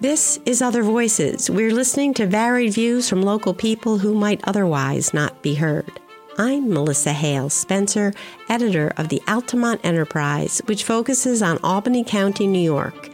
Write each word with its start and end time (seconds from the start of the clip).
This 0.00 0.40
is 0.44 0.60
Other 0.60 0.82
Voices. 0.82 1.48
We're 1.48 1.72
listening 1.72 2.14
to 2.14 2.26
varied 2.26 2.74
views 2.74 3.08
from 3.08 3.22
local 3.22 3.54
people 3.54 3.98
who 3.98 4.12
might 4.12 4.40
otherwise 4.42 5.14
not 5.14 5.40
be 5.40 5.54
heard. 5.54 6.00
I'm 6.36 6.68
Melissa 6.68 7.12
Hale 7.12 7.48
Spencer, 7.48 8.12
editor 8.48 8.92
of 8.96 9.08
the 9.08 9.22
Altamont 9.28 9.80
Enterprise, 9.84 10.60
which 10.66 10.82
focuses 10.82 11.42
on 11.42 11.60
Albany 11.62 12.02
County, 12.02 12.48
New 12.48 12.58
York. 12.58 13.08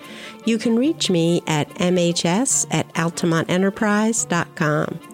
You 0.47 0.57
can 0.57 0.77
reach 0.77 1.11
me 1.11 1.43
at 1.47 1.69
mhs 1.75 2.67
at 2.71 2.89
altamontenterprise.com. 2.95 5.10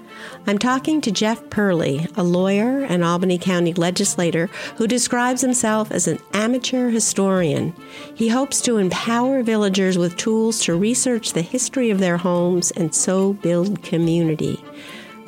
I'm 0.47 0.59
talking 0.59 1.01
to 1.01 1.11
Jeff 1.11 1.43
Perlee, 1.45 2.11
a 2.17 2.23
lawyer 2.23 2.83
and 2.83 3.03
Albany 3.03 3.39
County 3.39 3.73
legislator 3.75 4.49
who 4.77 4.87
describes 4.87 5.41
himself 5.41 5.91
as 5.91 6.07
an 6.07 6.19
amateur 6.33 6.91
historian. 6.91 7.75
He 8.15 8.29
hopes 8.29 8.61
to 8.63 8.79
empower 8.79 9.43
villagers 9.43 9.99
with 9.99 10.17
tools 10.17 10.61
to 10.63 10.75
research 10.77 11.33
the 11.33 11.43
history 11.43 11.91
of 11.91 11.99
their 11.99 12.17
homes 12.17 12.71
and 12.71 12.95
so 12.95 13.33
build 13.35 13.83
community. 13.83 14.63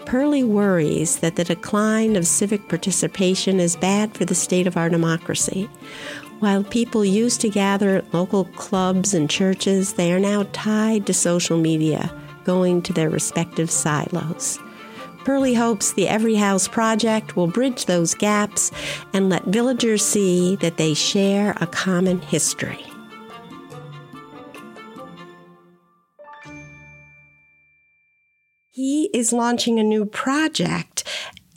Perley 0.05 0.42
worries 0.42 1.19
that 1.19 1.37
the 1.37 1.45
decline 1.45 2.17
of 2.17 2.27
civic 2.27 2.69
participation 2.69 3.61
is 3.61 3.77
bad 3.77 4.17
for 4.17 4.25
the 4.25 4.34
state 4.34 4.67
of 4.67 4.77
our 4.77 4.89
democracy. 4.89 5.69
While 6.39 6.62
people 6.62 7.05
used 7.05 7.41
to 7.41 7.51
gather 7.51 7.97
at 7.97 8.15
local 8.15 8.45
clubs 8.45 9.12
and 9.12 9.28
churches, 9.28 9.95
they 9.95 10.12
are 10.12 10.20
now 10.20 10.47
tied 10.53 11.05
to 11.06 11.12
social 11.12 11.59
media, 11.59 12.15
going 12.45 12.80
to 12.83 12.92
their 12.92 13.11
respective 13.11 13.70
silos. 13.70 14.59
Perlee 15.28 15.56
hopes 15.56 15.92
the 15.92 16.09
Every 16.09 16.37
House 16.37 16.66
project 16.66 17.36
will 17.36 17.48
bridge 17.48 17.84
those 17.84 18.14
gaps 18.14 18.73
and 19.12 19.28
let 19.28 19.45
villagers 19.45 20.02
see 20.02 20.56
that 20.56 20.78
they 20.78 20.95
share 20.95 21.55
a 21.60 21.66
common 21.66 22.23
history. 22.23 22.82
He 28.70 29.10
is 29.12 29.34
launching 29.34 29.78
a 29.78 29.83
new 29.83 30.06
project 30.06 30.97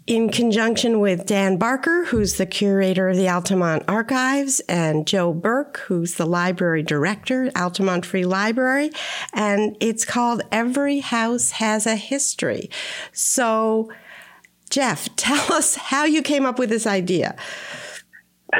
in 0.08 0.30
conjunction 0.30 1.00
with 1.00 1.26
Dan 1.26 1.58
Barker, 1.58 2.06
who's 2.06 2.38
the 2.38 2.46
curator 2.46 3.10
of 3.10 3.18
the 3.18 3.30
Altamont 3.30 3.84
Archives, 3.88 4.60
and 4.62 5.06
Joe 5.06 5.34
Burke, 5.34 5.78
who's 5.86 6.16
the 6.16 6.26
library 6.26 6.84
director, 6.84 7.52
Altamont 7.56 8.06
Free 8.06 8.26
Library. 8.26 8.92
And 9.34 9.78
it's 9.80 10.04
called 10.04 10.42
Every 10.52 11.00
House 11.00 11.52
Has 11.52 11.86
a 11.86 11.96
History. 11.96 12.70
So, 13.12 13.92
Jeff, 14.70 15.08
tell 15.16 15.54
us 15.54 15.76
how 15.76 16.06
you 16.06 16.22
came 16.22 16.46
up 16.46 16.58
with 16.58 16.70
this 16.70 16.88
idea. 16.88 17.36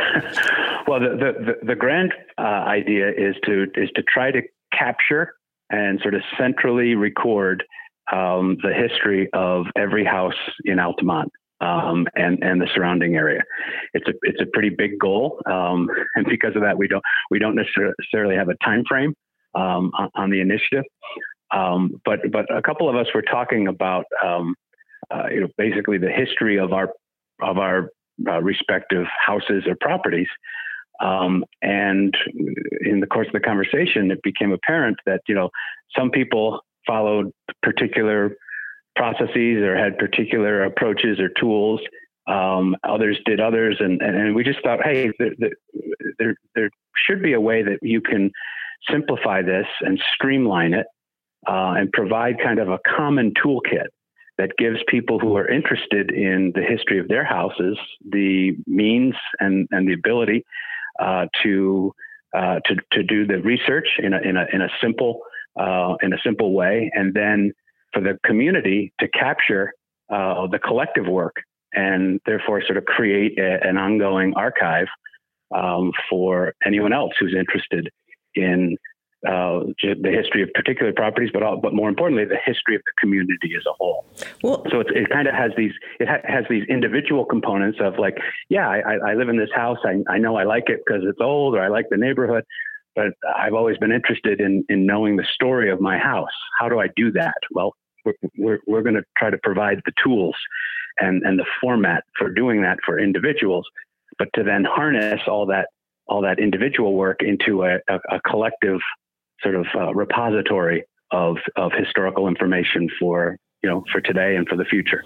well, 0.88 1.00
the, 1.00 1.18
the, 1.18 1.66
the 1.68 1.76
grand 1.76 2.14
uh, 2.38 2.42
idea 2.42 3.10
is 3.10 3.36
to 3.46 3.64
is 3.76 3.90
to 3.96 4.04
try 4.04 4.32
to 4.32 4.42
capture 4.72 5.34
and 5.70 6.00
sort 6.02 6.14
of 6.14 6.22
centrally 6.38 6.96
record 6.96 7.64
um, 8.12 8.58
the 8.62 8.74
history 8.74 9.30
of 9.34 9.66
every 9.76 10.06
house 10.06 10.34
in 10.66 10.80
Altamont 10.80 11.32
um, 11.62 12.08
and 12.16 12.44
and 12.44 12.60
the 12.60 12.68
surrounding 12.74 13.16
area. 13.16 13.42
It's 13.94 14.08
a 14.08 14.14
it's 14.24 14.42
a 14.42 14.46
pretty 14.52 14.70
big 14.70 15.00
goal, 15.00 15.40
um, 15.46 15.88
and 16.16 16.26
because 16.26 16.56
of 16.56 16.64
that, 16.64 16.78
we 16.78 16.88
don't 16.88 17.04
we 17.30 17.40
don't 17.40 17.56
necessarily 17.56 18.36
have 18.36 18.50
a 18.50 18.56
time 18.64 18.84
frame 18.88 19.14
um, 19.56 19.92
on, 19.98 20.10
on, 20.16 20.30
the 20.30 20.42
initiative. 20.42 20.84
Um, 21.54 22.02
but 22.04 22.20
but 22.32 22.46
a 22.56 22.62
couple 22.62 22.90
of 22.90 22.96
us 22.96 23.08
were 23.14 23.22
talking 23.22 23.68
about 23.68 24.06
um, 24.26 24.56
uh, 25.10 25.28
you 25.32 25.42
know 25.42 25.48
basically 25.58 25.98
the 25.98 26.12
history 26.12 26.58
of 26.58 26.74
our 26.74 26.90
of 27.42 27.58
our 27.58 27.90
uh, 28.28 28.42
respective 28.42 29.06
houses 29.26 29.64
or 29.68 29.76
properties. 29.80 30.28
Um, 31.00 31.44
and 31.64 32.16
in 32.82 33.00
the 33.00 33.08
course 33.08 33.26
of 33.26 33.34
the 33.34 33.40
conversation, 33.40 34.12
it 34.12 34.22
became 34.24 34.52
apparent 34.52 34.98
that 35.06 35.22
you 35.28 35.36
know 35.36 35.50
some 35.98 36.10
people 36.10 36.62
followed 36.86 37.32
particular 37.62 38.36
processes 38.96 39.58
or 39.64 39.78
had 39.78 39.98
particular 39.98 40.64
approaches 40.64 41.20
or 41.20 41.30
tools. 41.30 41.80
Um, 42.28 42.76
others 42.84 43.20
did 43.26 43.40
others, 43.40 43.78
and, 43.80 44.02
and 44.02 44.36
we 44.36 44.44
just 44.44 44.62
thought, 44.64 44.80
hey, 44.84 45.12
there, 45.18 45.52
there, 46.20 46.36
there 46.56 46.70
should 47.08 47.22
be 47.22 47.34
a 47.34 47.42
way 47.42 47.64
that 47.64 47.80
you 47.82 48.00
can 48.02 48.32
simplify 48.90 49.42
this 49.42 49.66
and 49.82 50.00
streamline 50.14 50.74
it 50.74 50.86
uh, 51.48 51.74
and 51.78 51.92
provide 51.92 52.36
kind 52.44 52.60
of 52.60 52.70
a 52.70 52.80
common 52.96 53.34
toolkit 53.44 53.88
that 54.38 54.52
gives 54.58 54.78
people 54.88 55.20
who 55.20 55.36
are 55.36 55.48
interested 55.48 56.12
in 56.12 56.52
the 56.56 56.62
history 56.62 57.00
of 57.00 57.08
their 57.08 57.26
houses 57.26 57.78
the 58.10 58.56
means 58.66 59.14
and, 59.40 59.68
and 59.72 59.88
the 59.88 59.94
ability 59.94 60.44
uh, 61.00 61.26
to, 61.44 61.94
uh, 62.36 62.60
to 62.66 62.76
to 62.92 63.04
do 63.04 63.26
the 63.26 63.42
research 63.42 63.88
in 64.00 64.14
a 64.14 64.20
in 64.22 64.38
a 64.38 64.46
in 64.54 64.62
a 64.62 64.70
simple 64.82 65.22
uh, 65.60 65.96
in 66.02 66.14
a 66.14 66.18
simple 66.24 66.54
way, 66.54 66.92
and 66.94 67.14
then 67.14 67.52
for 67.94 68.02
the 68.02 68.18
community 68.26 68.94
to 69.00 69.08
capture 69.10 69.74
uh, 70.12 70.48
the 70.48 70.60
collective 70.60 71.08
work 71.08 71.36
and 71.74 72.20
therefore 72.26 72.62
sort 72.66 72.78
of 72.78 72.86
create 72.86 73.38
a, 73.40 73.60
an 73.66 73.78
ongoing 73.78 74.34
archive 74.36 74.88
um, 75.56 75.92
for 76.10 76.54
anyone 76.66 76.94
else 76.94 77.12
who's 77.20 77.36
interested 77.38 77.90
in 78.36 78.78
uh, 79.28 79.60
the 79.84 80.10
history 80.10 80.42
of 80.42 80.50
particular 80.56 80.92
properties, 80.92 81.30
but 81.32 81.44
all, 81.44 81.56
but 81.56 81.74
more 81.74 81.88
importantly, 81.88 82.26
the 82.26 82.40
history 82.44 82.76
of 82.76 82.82
the 82.82 82.92
community 83.00 83.54
as 83.56 83.64
a 83.68 83.74
whole. 83.74 84.04
Well, 84.42 84.64
so 84.72 84.80
it, 84.80 84.88
it 84.96 85.10
kind 85.10 85.28
of 85.28 85.36
has 85.36 85.52
these 85.56 85.74
it 86.00 86.08
ha- 86.08 86.24
has 86.24 86.44
these 86.50 86.64
individual 86.68 87.26
components 87.26 87.78
of 87.80 88.00
like, 88.00 88.18
yeah, 88.50 88.68
I, 88.68 89.12
I 89.12 89.14
live 89.14 89.30
in 89.30 89.38
this 89.38 89.52
house. 89.54 89.78
I, 89.86 90.02
I 90.12 90.18
know 90.18 90.38
I 90.38 90.44
like 90.44 90.70
it 90.70 90.82
because 90.86 91.04
it's 91.08 91.20
old, 91.22 91.56
or 91.56 91.62
I 91.62 91.68
like 91.68 91.86
the 91.92 91.98
neighborhood 91.98 92.46
but 92.96 93.08
I've 93.38 93.54
always 93.54 93.78
been 93.78 93.92
interested 93.92 94.42
in 94.42 94.66
in 94.70 94.86
knowing 94.86 95.16
the 95.16 95.26
story 95.34 95.72
of 95.72 95.80
my 95.82 95.98
house. 95.98 96.30
How 96.60 96.70
do 96.70 96.80
I 96.80 96.88
do 96.96 97.12
that? 97.14 97.38
Well, 97.52 97.74
we're 98.06 98.14
we're, 98.38 98.60
we're 98.68 98.82
going 98.82 98.96
to 98.96 99.04
try 99.18 99.30
to 99.30 99.38
provide 99.44 99.82
the 99.86 99.94
tools 100.04 100.36
and 101.00 101.24
and 101.24 101.40
the 101.40 101.46
format 101.62 102.04
for 102.18 102.30
doing 102.30 102.62
that 102.64 102.80
for 102.86 103.00
individuals, 103.00 103.66
but 104.18 104.28
to 104.36 104.44
then 104.44 104.64
harness 104.64 105.22
all 105.28 105.46
that 105.48 105.68
all 106.08 106.22
that 106.22 106.40
individual 106.40 106.96
work 106.96 107.22
into 107.22 107.64
a, 107.64 107.76
a, 107.88 108.00
a 108.10 108.22
collective 108.30 108.80
sort 109.42 109.56
of 109.56 109.66
uh, 109.76 109.94
repository 109.94 110.84
of 111.12 111.38
of 111.56 111.72
historical 111.78 112.28
information 112.28 112.90
for 113.00 113.38
you 113.64 113.70
know 113.70 113.84
for 113.92 114.02
today 114.02 114.36
and 114.36 114.48
for 114.48 114.56
the 114.56 114.66
future. 114.66 115.04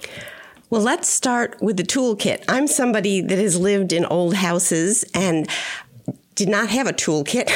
Well, 0.72 0.82
let's 0.82 1.08
start 1.08 1.62
with 1.62 1.78
the 1.78 1.84
toolkit. 1.84 2.44
I'm 2.50 2.66
somebody 2.66 3.22
that 3.22 3.38
has 3.38 3.60
lived 3.60 3.94
in 3.94 4.04
old 4.06 4.34
houses 4.34 5.06
and 5.14 5.48
did 6.36 6.50
not 6.50 6.70
have 6.70 6.88
a 6.88 6.94
toolkit. 6.94 7.50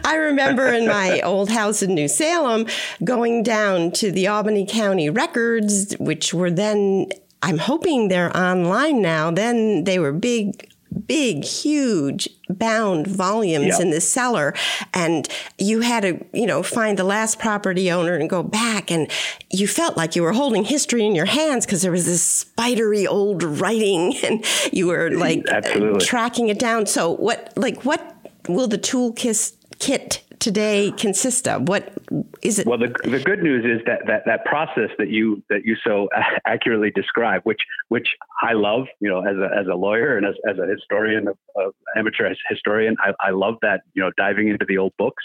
I 0.04 0.16
remember 0.16 0.66
in 0.66 0.86
my 0.86 1.20
old 1.24 1.50
house 1.50 1.82
in 1.82 1.94
New 1.94 2.08
Salem 2.08 2.66
going 3.04 3.42
down 3.42 3.92
to 3.92 4.10
the 4.10 4.28
Albany 4.28 4.66
County 4.66 5.10
records, 5.10 5.94
which 5.98 6.34
were 6.34 6.50
then, 6.50 7.10
I'm 7.42 7.58
hoping 7.58 8.08
they're 8.08 8.36
online 8.36 9.02
now. 9.02 9.30
Then 9.30 9.84
they 9.84 9.98
were 9.98 10.12
big 10.12 10.68
big, 11.06 11.44
huge 11.44 12.28
bound 12.58 13.06
volumes 13.06 13.66
yep. 13.66 13.80
in 13.80 13.90
the 13.90 14.00
cellar. 14.00 14.54
And 14.94 15.28
you 15.58 15.80
had 15.80 16.02
to, 16.02 16.24
you 16.32 16.46
know, 16.46 16.62
find 16.62 16.98
the 16.98 17.04
last 17.04 17.38
property 17.38 17.90
owner 17.90 18.14
and 18.14 18.28
go 18.28 18.42
back. 18.42 18.90
And 18.90 19.10
you 19.50 19.66
felt 19.66 19.96
like 19.96 20.16
you 20.16 20.22
were 20.22 20.32
holding 20.32 20.64
history 20.64 21.06
in 21.06 21.14
your 21.14 21.26
hands 21.26 21.66
because 21.66 21.82
there 21.82 21.92
was 21.92 22.06
this 22.06 22.22
spidery 22.22 23.06
old 23.06 23.42
writing 23.42 24.16
and 24.24 24.44
you 24.72 24.86
were 24.86 25.10
like 25.10 25.44
uh, 25.50 25.60
tracking 26.00 26.48
it 26.48 26.58
down. 26.58 26.86
So 26.86 27.10
what, 27.10 27.52
like, 27.56 27.84
what 27.84 28.16
will 28.48 28.68
the 28.68 28.78
tool 28.78 29.12
kit 29.12 30.22
today 30.42 30.90
consist 30.98 31.46
of? 31.46 31.68
What 31.68 31.92
is 32.42 32.58
it? 32.58 32.66
Well, 32.66 32.78
the, 32.78 32.92
the 33.08 33.20
good 33.20 33.42
news 33.42 33.64
is 33.64 33.84
that, 33.86 34.00
that 34.08 34.22
that 34.26 34.44
process 34.44 34.90
that 34.98 35.08
you 35.08 35.42
that 35.48 35.64
you 35.64 35.76
so 35.86 36.08
accurately 36.46 36.90
describe, 36.90 37.42
which 37.44 37.60
which 37.88 38.08
I 38.42 38.52
love, 38.52 38.86
you 39.00 39.08
know, 39.08 39.20
as 39.20 39.36
a 39.36 39.48
as 39.58 39.66
a 39.72 39.76
lawyer 39.76 40.16
and 40.16 40.26
as, 40.26 40.34
as 40.48 40.58
a 40.58 40.66
historian, 40.66 41.28
a, 41.28 41.98
amateur 41.98 42.34
historian, 42.50 42.96
I, 43.00 43.12
I 43.28 43.30
love 43.30 43.54
that, 43.62 43.82
you 43.94 44.02
know, 44.02 44.10
diving 44.16 44.48
into 44.48 44.66
the 44.68 44.78
old 44.78 44.92
books. 44.98 45.22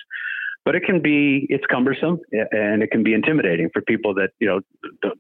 But 0.64 0.76
it 0.76 0.84
can 0.84 1.02
be 1.02 1.48
it's 1.50 1.64
cumbersome 1.72 2.20
and 2.52 2.84
it 2.84 2.92
can 2.92 3.02
be 3.02 3.14
intimidating 3.14 3.70
for 3.72 3.82
people 3.82 4.14
that 4.16 4.32
you 4.40 4.48
know 4.48 4.60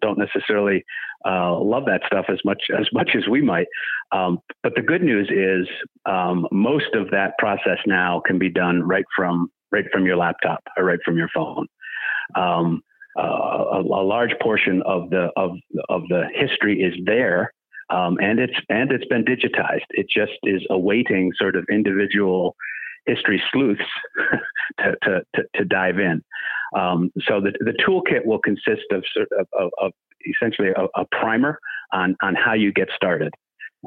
don't 0.01 0.19
necessarily 0.19 0.83
uh, 1.25 1.57
love 1.57 1.85
that 1.85 2.01
stuff 2.05 2.25
as 2.29 2.39
much 2.45 2.63
as 2.77 2.87
much 2.93 3.11
as 3.15 3.27
we 3.29 3.41
might. 3.41 3.67
Um, 4.11 4.39
but 4.61 4.73
the 4.75 4.81
good 4.81 5.01
news 5.01 5.29
is 5.31 5.67
um, 6.05 6.47
most 6.51 6.93
of 6.93 7.11
that 7.11 7.37
process 7.39 7.79
now 7.85 8.21
can 8.25 8.37
be 8.37 8.49
done 8.49 8.83
right 8.83 9.05
from 9.15 9.49
right 9.71 9.85
from 9.91 10.05
your 10.05 10.17
laptop 10.17 10.63
or 10.77 10.83
right 10.83 10.99
from 11.03 11.17
your 11.17 11.29
phone. 11.33 11.67
Um, 12.35 12.81
uh, 13.17 13.21
a, 13.21 13.81
a, 13.81 14.03
large 14.03 14.33
portion 14.41 14.83
of 14.85 15.09
the 15.09 15.29
of 15.35 15.57
of 15.89 16.03
the 16.07 16.25
history 16.35 16.81
is 16.81 16.93
there, 17.05 17.51
um, 17.89 18.17
and 18.21 18.39
it's 18.39 18.53
and 18.69 18.91
it's 18.91 19.05
been 19.05 19.25
digitized. 19.25 19.85
It 19.89 20.07
just 20.07 20.33
is 20.43 20.61
awaiting 20.69 21.31
sort 21.39 21.55
of 21.55 21.65
individual 21.71 22.55
history 23.07 23.41
sleuths 23.51 23.81
to, 24.79 24.95
to, 25.03 25.21
to, 25.35 25.43
to, 25.55 25.65
dive 25.65 25.97
in. 25.97 26.21
Um, 26.77 27.11
so 27.25 27.39
the, 27.39 27.53
the 27.61 27.73
toolkit 27.87 28.25
will 28.25 28.39
consist 28.39 28.83
of, 28.91 29.03
of, 29.15 29.47
of, 29.57 29.71
of 29.81 29.91
essentially 30.25 30.69
a, 30.69 31.01
a, 31.01 31.05
primer 31.11 31.57
on, 31.93 32.15
on 32.21 32.35
how 32.35 32.53
you 32.53 32.71
get 32.73 32.89
started. 32.95 33.33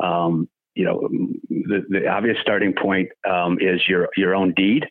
Um, 0.03 0.49
you 0.75 0.85
know, 0.85 1.09
the, 1.51 1.85
the 1.89 2.09
obvious 2.09 2.39
starting 2.41 2.73
point 2.73 3.11
um, 3.29 3.59
is 3.61 3.83
your, 3.87 4.09
your 4.17 4.35
own 4.35 4.55
deed 4.55 4.87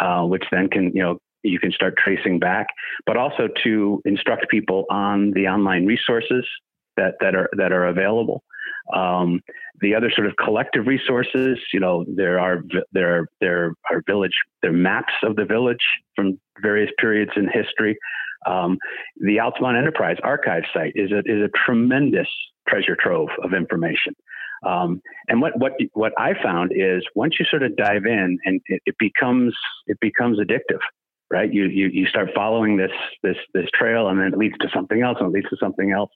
uh, 0.00 0.24
which 0.24 0.44
then 0.50 0.68
can 0.68 0.92
you 0.94 1.02
know 1.02 1.18
you 1.42 1.58
can 1.58 1.72
start 1.72 1.94
tracing 1.96 2.38
back, 2.38 2.66
but 3.06 3.16
also 3.16 3.48
to 3.64 4.02
instruct 4.04 4.48
people 4.50 4.84
on 4.90 5.30
the 5.32 5.46
online 5.46 5.86
resources 5.86 6.44
that, 6.96 7.14
that 7.20 7.34
are 7.34 7.48
that 7.56 7.72
are 7.72 7.86
available. 7.86 8.42
Um, 8.94 9.40
the 9.80 9.94
other 9.94 10.10
sort 10.14 10.26
of 10.26 10.34
collective 10.36 10.86
resources, 10.86 11.58
you 11.72 11.80
know, 11.80 12.04
there 12.08 12.38
are 12.38 12.62
there 12.92 13.28
there 13.40 13.72
are 13.90 14.02
village 14.06 14.34
there 14.62 14.70
are 14.70 14.74
maps 14.74 15.12
of 15.22 15.36
the 15.36 15.44
village 15.44 15.84
from 16.16 16.38
various 16.60 16.90
periods 16.98 17.32
in 17.36 17.48
history. 17.48 17.96
Um, 18.46 18.78
the 19.18 19.38
Altamont 19.40 19.76
Enterprise 19.76 20.16
archive 20.22 20.64
site 20.74 20.92
is 20.94 21.12
a 21.12 21.18
is 21.20 21.42
a 21.42 21.50
tremendous 21.64 22.28
treasure 22.68 22.96
trove 22.98 23.28
of 23.42 23.54
information. 23.54 24.14
Um, 24.66 25.00
and 25.28 25.40
what 25.40 25.58
what 25.58 25.72
what 25.94 26.12
I 26.18 26.34
found 26.42 26.72
is 26.74 27.02
once 27.14 27.36
you 27.38 27.46
sort 27.46 27.62
of 27.62 27.76
dive 27.76 28.04
in, 28.04 28.38
and 28.44 28.60
it, 28.66 28.82
it 28.86 28.96
becomes 28.98 29.54
it 29.86 29.98
becomes 30.00 30.38
addictive 30.38 30.80
right? 31.30 31.52
You, 31.52 31.64
you, 31.66 31.88
you 31.92 32.06
start 32.06 32.30
following 32.34 32.76
this, 32.76 32.90
this, 33.22 33.36
this 33.54 33.66
trail 33.72 34.08
and 34.08 34.18
then 34.18 34.32
it 34.32 34.38
leads 34.38 34.58
to 34.60 34.68
something 34.74 35.00
else 35.00 35.18
and 35.20 35.28
it 35.28 35.32
leads 35.32 35.48
to 35.50 35.56
something 35.60 35.92
else. 35.92 36.10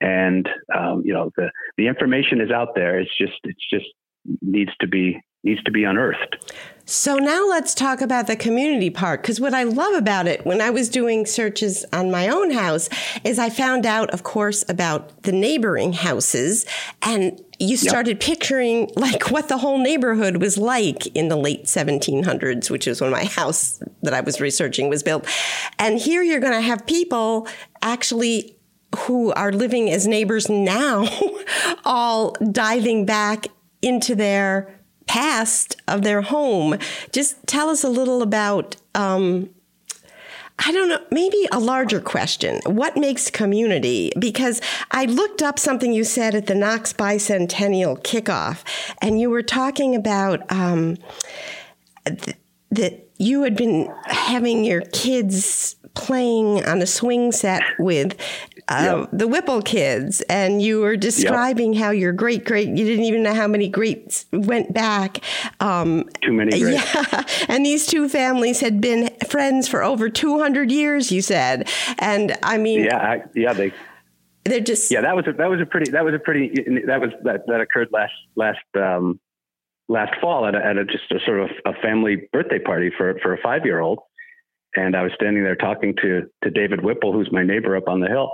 And, 0.00 0.48
um, 0.76 1.02
you 1.04 1.14
know, 1.14 1.30
the, 1.36 1.50
the 1.78 1.86
information 1.86 2.40
is 2.40 2.50
out 2.50 2.74
there. 2.74 3.00
It's 3.00 3.16
just, 3.16 3.38
it's 3.44 3.64
just 3.72 3.86
needs 4.42 4.72
to 4.80 4.86
be, 4.86 5.20
needs 5.44 5.62
to 5.64 5.70
be 5.70 5.84
unearthed. 5.84 6.36
So 6.84 7.16
now 7.16 7.46
let's 7.48 7.74
talk 7.74 8.00
about 8.00 8.26
the 8.26 8.36
community 8.36 8.90
part. 8.90 9.22
Because 9.22 9.40
what 9.40 9.54
I 9.54 9.62
love 9.62 9.94
about 9.94 10.26
it 10.26 10.44
when 10.44 10.60
I 10.60 10.70
was 10.70 10.88
doing 10.88 11.26
searches 11.26 11.84
on 11.92 12.10
my 12.10 12.28
own 12.28 12.50
house 12.50 12.88
is 13.24 13.38
I 13.38 13.50
found 13.50 13.86
out, 13.86 14.10
of 14.10 14.24
course, 14.24 14.64
about 14.68 15.22
the 15.22 15.32
neighboring 15.32 15.92
houses 15.92 16.66
and 17.00 17.40
you 17.58 17.76
started 17.76 18.16
yep. 18.16 18.20
picturing 18.20 18.90
like 18.96 19.30
what 19.30 19.48
the 19.48 19.58
whole 19.58 19.78
neighborhood 19.78 20.38
was 20.38 20.58
like 20.58 21.06
in 21.14 21.28
the 21.28 21.36
late 21.36 21.64
1700s, 21.64 22.70
which 22.70 22.88
is 22.88 23.00
when 23.00 23.12
my 23.12 23.24
house 23.24 23.80
that 24.02 24.12
I 24.12 24.20
was 24.20 24.40
researching 24.40 24.88
was 24.88 25.04
built. 25.04 25.28
And 25.78 25.98
here 25.98 26.22
you're 26.22 26.40
going 26.40 26.54
to 26.54 26.60
have 26.60 26.84
people 26.86 27.46
actually 27.80 28.56
who 28.96 29.32
are 29.32 29.52
living 29.52 29.90
as 29.90 30.08
neighbors 30.08 30.48
now, 30.48 31.06
all 31.84 32.32
diving 32.50 33.06
back 33.06 33.46
into 33.80 34.16
their 34.16 34.81
past 35.12 35.76
of 35.88 36.00
their 36.00 36.22
home. 36.22 36.78
Just 37.12 37.36
tell 37.46 37.68
us 37.68 37.84
a 37.84 37.88
little 37.90 38.22
about 38.22 38.76
um, 38.94 39.50
I 40.58 40.72
don't 40.72 40.88
know, 40.88 41.00
maybe 41.10 41.46
a 41.52 41.58
larger 41.58 42.00
question. 42.00 42.60
What 42.64 42.96
makes 42.96 43.30
community? 43.30 44.12
Because 44.18 44.62
I 44.90 45.04
looked 45.04 45.42
up 45.42 45.58
something 45.58 45.92
you 45.92 46.04
said 46.04 46.34
at 46.34 46.46
the 46.46 46.54
Knox 46.54 46.94
Bicentennial 46.94 48.02
kickoff, 48.02 48.62
and 49.02 49.20
you 49.20 49.28
were 49.28 49.42
talking 49.42 49.94
about 49.94 50.50
um, 50.50 50.96
th- 52.06 52.36
that 52.70 53.06
you 53.18 53.42
had 53.42 53.54
been 53.54 53.92
having 54.06 54.64
your 54.64 54.80
kids 54.92 55.76
playing 55.94 56.64
on 56.64 56.80
a 56.80 56.86
swing 56.86 57.32
set 57.32 57.62
with 57.78 58.16
uh, 58.68 59.06
the 59.12 59.26
Whipple 59.26 59.62
kids, 59.62 60.20
and 60.22 60.62
you 60.62 60.80
were 60.80 60.96
describing 60.96 61.74
yep. 61.74 61.82
how 61.82 61.90
your 61.90 62.12
great 62.12 62.44
great 62.44 62.68
you 62.68 62.84
didn't 62.84 63.04
even 63.04 63.22
know 63.22 63.34
how 63.34 63.46
many 63.46 63.68
greats 63.68 64.26
went 64.32 64.72
back. 64.72 65.18
Um, 65.60 66.08
Too 66.22 66.32
many. 66.32 66.58
Greats. 66.60 66.94
Yeah, 66.94 67.24
and 67.48 67.64
these 67.64 67.86
two 67.86 68.08
families 68.08 68.60
had 68.60 68.80
been 68.80 69.10
friends 69.28 69.68
for 69.68 69.82
over 69.82 70.08
two 70.08 70.38
hundred 70.38 70.70
years. 70.70 71.10
You 71.10 71.22
said, 71.22 71.68
and 71.98 72.36
I 72.42 72.58
mean, 72.58 72.84
yeah, 72.84 72.96
I, 72.96 73.22
yeah, 73.34 73.52
they. 73.52 73.72
They're 74.44 74.58
just 74.58 74.90
yeah. 74.90 75.02
That 75.02 75.14
was 75.14 75.28
a 75.28 75.32
that 75.34 75.48
was 75.48 75.60
a 75.60 75.66
pretty 75.66 75.92
that 75.92 76.04
was 76.04 76.14
a 76.14 76.18
pretty 76.18 76.48
that 76.86 77.00
was 77.00 77.10
that 77.22 77.46
that 77.46 77.60
occurred 77.60 77.90
last 77.92 78.12
last 78.34 78.58
um, 78.74 79.20
last 79.88 80.20
fall 80.20 80.46
at 80.46 80.56
a, 80.56 80.64
at 80.64 80.76
a 80.76 80.84
just 80.84 81.12
a 81.12 81.20
sort 81.24 81.40
of 81.42 81.50
a 81.64 81.74
family 81.80 82.28
birthday 82.32 82.58
party 82.58 82.90
for 82.96 83.16
for 83.22 83.34
a 83.34 83.38
five 83.40 83.64
year 83.64 83.78
old, 83.78 84.00
and 84.74 84.96
I 84.96 85.02
was 85.02 85.12
standing 85.14 85.44
there 85.44 85.54
talking 85.54 85.94
to 86.02 86.28
to 86.42 86.50
David 86.50 86.82
Whipple, 86.82 87.12
who's 87.12 87.30
my 87.30 87.44
neighbor 87.44 87.76
up 87.76 87.86
on 87.86 88.00
the 88.00 88.08
hill, 88.08 88.32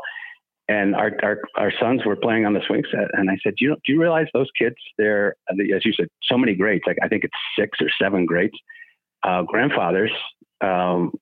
and 0.68 0.94
our, 0.94 1.12
our, 1.22 1.38
our 1.56 1.72
sons 1.80 2.04
were 2.04 2.16
playing 2.16 2.44
on 2.44 2.52
the 2.52 2.60
swing 2.66 2.82
set. 2.90 3.08
And 3.14 3.30
I 3.30 3.38
said, 3.42 3.54
do 3.56 3.64
you, 3.64 3.76
do 3.86 3.92
you 3.92 4.00
realize 4.00 4.26
those 4.34 4.50
kids, 4.58 4.76
they're, 4.98 5.34
as 5.50 5.84
you 5.84 5.92
said, 5.92 6.08
so 6.22 6.36
many 6.36 6.54
greats, 6.54 6.84
like 6.86 6.98
I 7.02 7.08
think 7.08 7.24
it's 7.24 7.34
six 7.58 7.78
or 7.80 7.88
seven 8.00 8.26
greats, 8.26 8.56
uh, 9.22 9.42
grandfathers 9.42 10.12
um, 10.60 11.12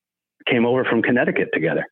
came 0.47 0.67
over 0.67 0.85
from 0.85 1.03
Connecticut 1.03 1.49
together. 1.55 1.87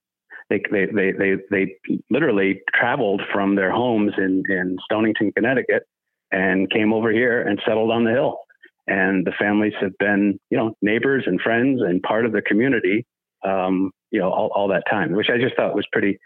They, 0.50 0.60
they, 0.70 0.86
they, 0.86 1.12
they, 1.12 1.34
they 1.50 1.76
literally 2.10 2.60
traveled 2.74 3.22
from 3.32 3.54
their 3.54 3.70
homes 3.70 4.12
in, 4.18 4.42
in 4.48 4.76
Stonington, 4.84 5.32
Connecticut 5.32 5.84
and 6.30 6.70
came 6.70 6.92
over 6.92 7.10
here 7.10 7.40
and 7.40 7.60
settled 7.66 7.90
on 7.90 8.04
the 8.04 8.10
hill. 8.10 8.40
And 8.86 9.24
the 9.24 9.32
families 9.38 9.72
have 9.80 9.96
been, 9.98 10.38
you 10.50 10.58
know, 10.58 10.74
neighbors 10.82 11.24
and 11.26 11.40
friends 11.40 11.80
and 11.80 12.02
part 12.02 12.26
of 12.26 12.32
the 12.32 12.42
community, 12.42 13.06
um, 13.42 13.92
you 14.10 14.20
know, 14.20 14.30
all, 14.30 14.50
all 14.54 14.68
that 14.68 14.84
time, 14.90 15.12
which 15.12 15.30
I 15.30 15.38
just 15.38 15.56
thought 15.56 15.74
was 15.74 15.86
pretty, 15.90 16.18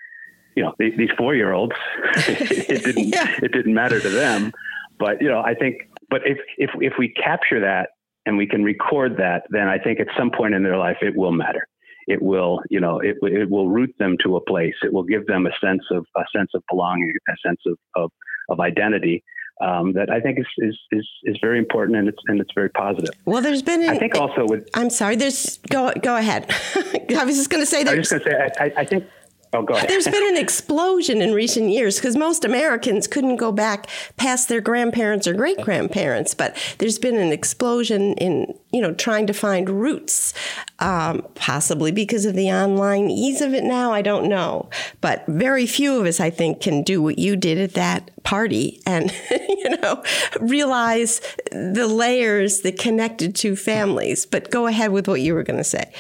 you 0.58 0.64
know 0.64 0.74
these 0.80 1.10
four 1.16 1.36
year 1.36 1.52
olds 1.52 1.76
it 2.16 2.84
didn't 2.84 3.08
yeah. 3.14 3.32
it 3.40 3.52
didn't 3.52 3.74
matter 3.74 4.00
to 4.00 4.08
them 4.08 4.52
but 4.98 5.22
you 5.22 5.28
know 5.28 5.40
i 5.40 5.54
think 5.54 5.88
but 6.10 6.20
if 6.26 6.38
if 6.56 6.70
if 6.80 6.94
we 6.98 7.08
capture 7.10 7.60
that 7.60 7.90
and 8.26 8.36
we 8.36 8.44
can 8.44 8.64
record 8.64 9.16
that 9.18 9.44
then 9.50 9.68
i 9.68 9.78
think 9.78 10.00
at 10.00 10.08
some 10.18 10.32
point 10.32 10.54
in 10.54 10.64
their 10.64 10.76
life 10.76 10.96
it 11.00 11.16
will 11.16 11.30
matter 11.30 11.68
it 12.08 12.20
will 12.20 12.60
you 12.70 12.80
know 12.80 12.98
it, 12.98 13.16
it 13.22 13.48
will 13.48 13.68
root 13.68 13.94
them 14.00 14.16
to 14.20 14.34
a 14.34 14.40
place 14.40 14.74
it 14.82 14.92
will 14.92 15.04
give 15.04 15.24
them 15.26 15.46
a 15.46 15.52
sense 15.64 15.84
of 15.92 16.04
a 16.16 16.24
sense 16.36 16.50
of 16.54 16.62
belonging 16.68 17.12
a 17.28 17.48
sense 17.48 17.60
of 17.66 17.78
of, 17.94 18.10
of 18.48 18.58
identity 18.58 19.22
um, 19.60 19.92
that 19.94 20.08
I 20.08 20.20
think 20.20 20.38
is, 20.38 20.46
is, 20.58 20.78
is 20.92 21.08
is 21.24 21.36
very 21.40 21.58
important 21.58 21.98
and 21.98 22.08
it's 22.08 22.18
and 22.26 22.40
it's 22.40 22.52
very 22.54 22.70
positive. 22.70 23.12
Well, 23.24 23.42
there's 23.42 23.62
been. 23.62 23.82
An, 23.82 23.88
I 23.88 23.98
think 23.98 24.14
also 24.14 24.46
with. 24.46 24.68
I'm 24.74 24.88
sorry. 24.88 25.16
There's 25.16 25.58
go 25.68 25.92
go 26.00 26.16
ahead. 26.16 26.46
I 27.16 27.24
was 27.24 27.36
just 27.36 27.50
going 27.50 27.62
to 27.62 27.66
say. 27.66 27.82
That. 27.82 27.94
I 27.94 27.96
was 27.96 28.08
just 28.08 28.24
going 28.24 28.38
to 28.38 28.54
say. 28.54 28.72
I, 28.76 28.80
I, 28.82 28.84
think 28.84 29.04
Oh, 29.54 29.62
go 29.62 29.74
ahead. 29.74 29.88
There's 29.88 30.04
been 30.04 30.28
an 30.28 30.36
explosion 30.36 31.22
in 31.22 31.32
recent 31.32 31.70
years 31.70 31.96
because 31.96 32.16
most 32.16 32.44
Americans 32.44 33.06
couldn't 33.06 33.36
go 33.36 33.50
back 33.50 33.88
past 34.18 34.48
their 34.48 34.60
grandparents 34.60 35.26
or 35.26 35.32
great 35.32 35.58
grandparents, 35.62 36.34
but 36.34 36.54
there's 36.78 36.98
been 36.98 37.16
an 37.16 37.32
explosion 37.32 38.12
in 38.14 38.52
you 38.72 38.82
know 38.82 38.92
trying 38.92 39.26
to 39.26 39.32
find 39.32 39.70
roots, 39.70 40.34
um, 40.80 41.26
possibly 41.34 41.90
because 41.90 42.26
of 42.26 42.34
the 42.34 42.50
online 42.50 43.08
ease 43.08 43.40
of 43.40 43.54
it 43.54 43.64
now. 43.64 43.90
I 43.90 44.02
don't 44.02 44.28
know, 44.28 44.68
but 45.00 45.24
very 45.26 45.66
few 45.66 45.98
of 45.98 46.06
us, 46.06 46.20
I 46.20 46.28
think, 46.28 46.60
can 46.60 46.82
do 46.82 47.00
what 47.00 47.18
you 47.18 47.34
did 47.34 47.56
at 47.56 47.72
that 47.72 48.10
party 48.24 48.82
and 48.84 49.14
you 49.30 49.78
know 49.78 50.02
realize 50.40 51.22
the 51.50 51.86
layers 51.86 52.60
that 52.60 52.78
connected 52.78 53.34
two 53.34 53.56
families. 53.56 54.26
But 54.26 54.50
go 54.50 54.66
ahead 54.66 54.92
with 54.92 55.08
what 55.08 55.22
you 55.22 55.32
were 55.32 55.42
going 55.42 55.56
to 55.58 55.64
say. 55.64 55.90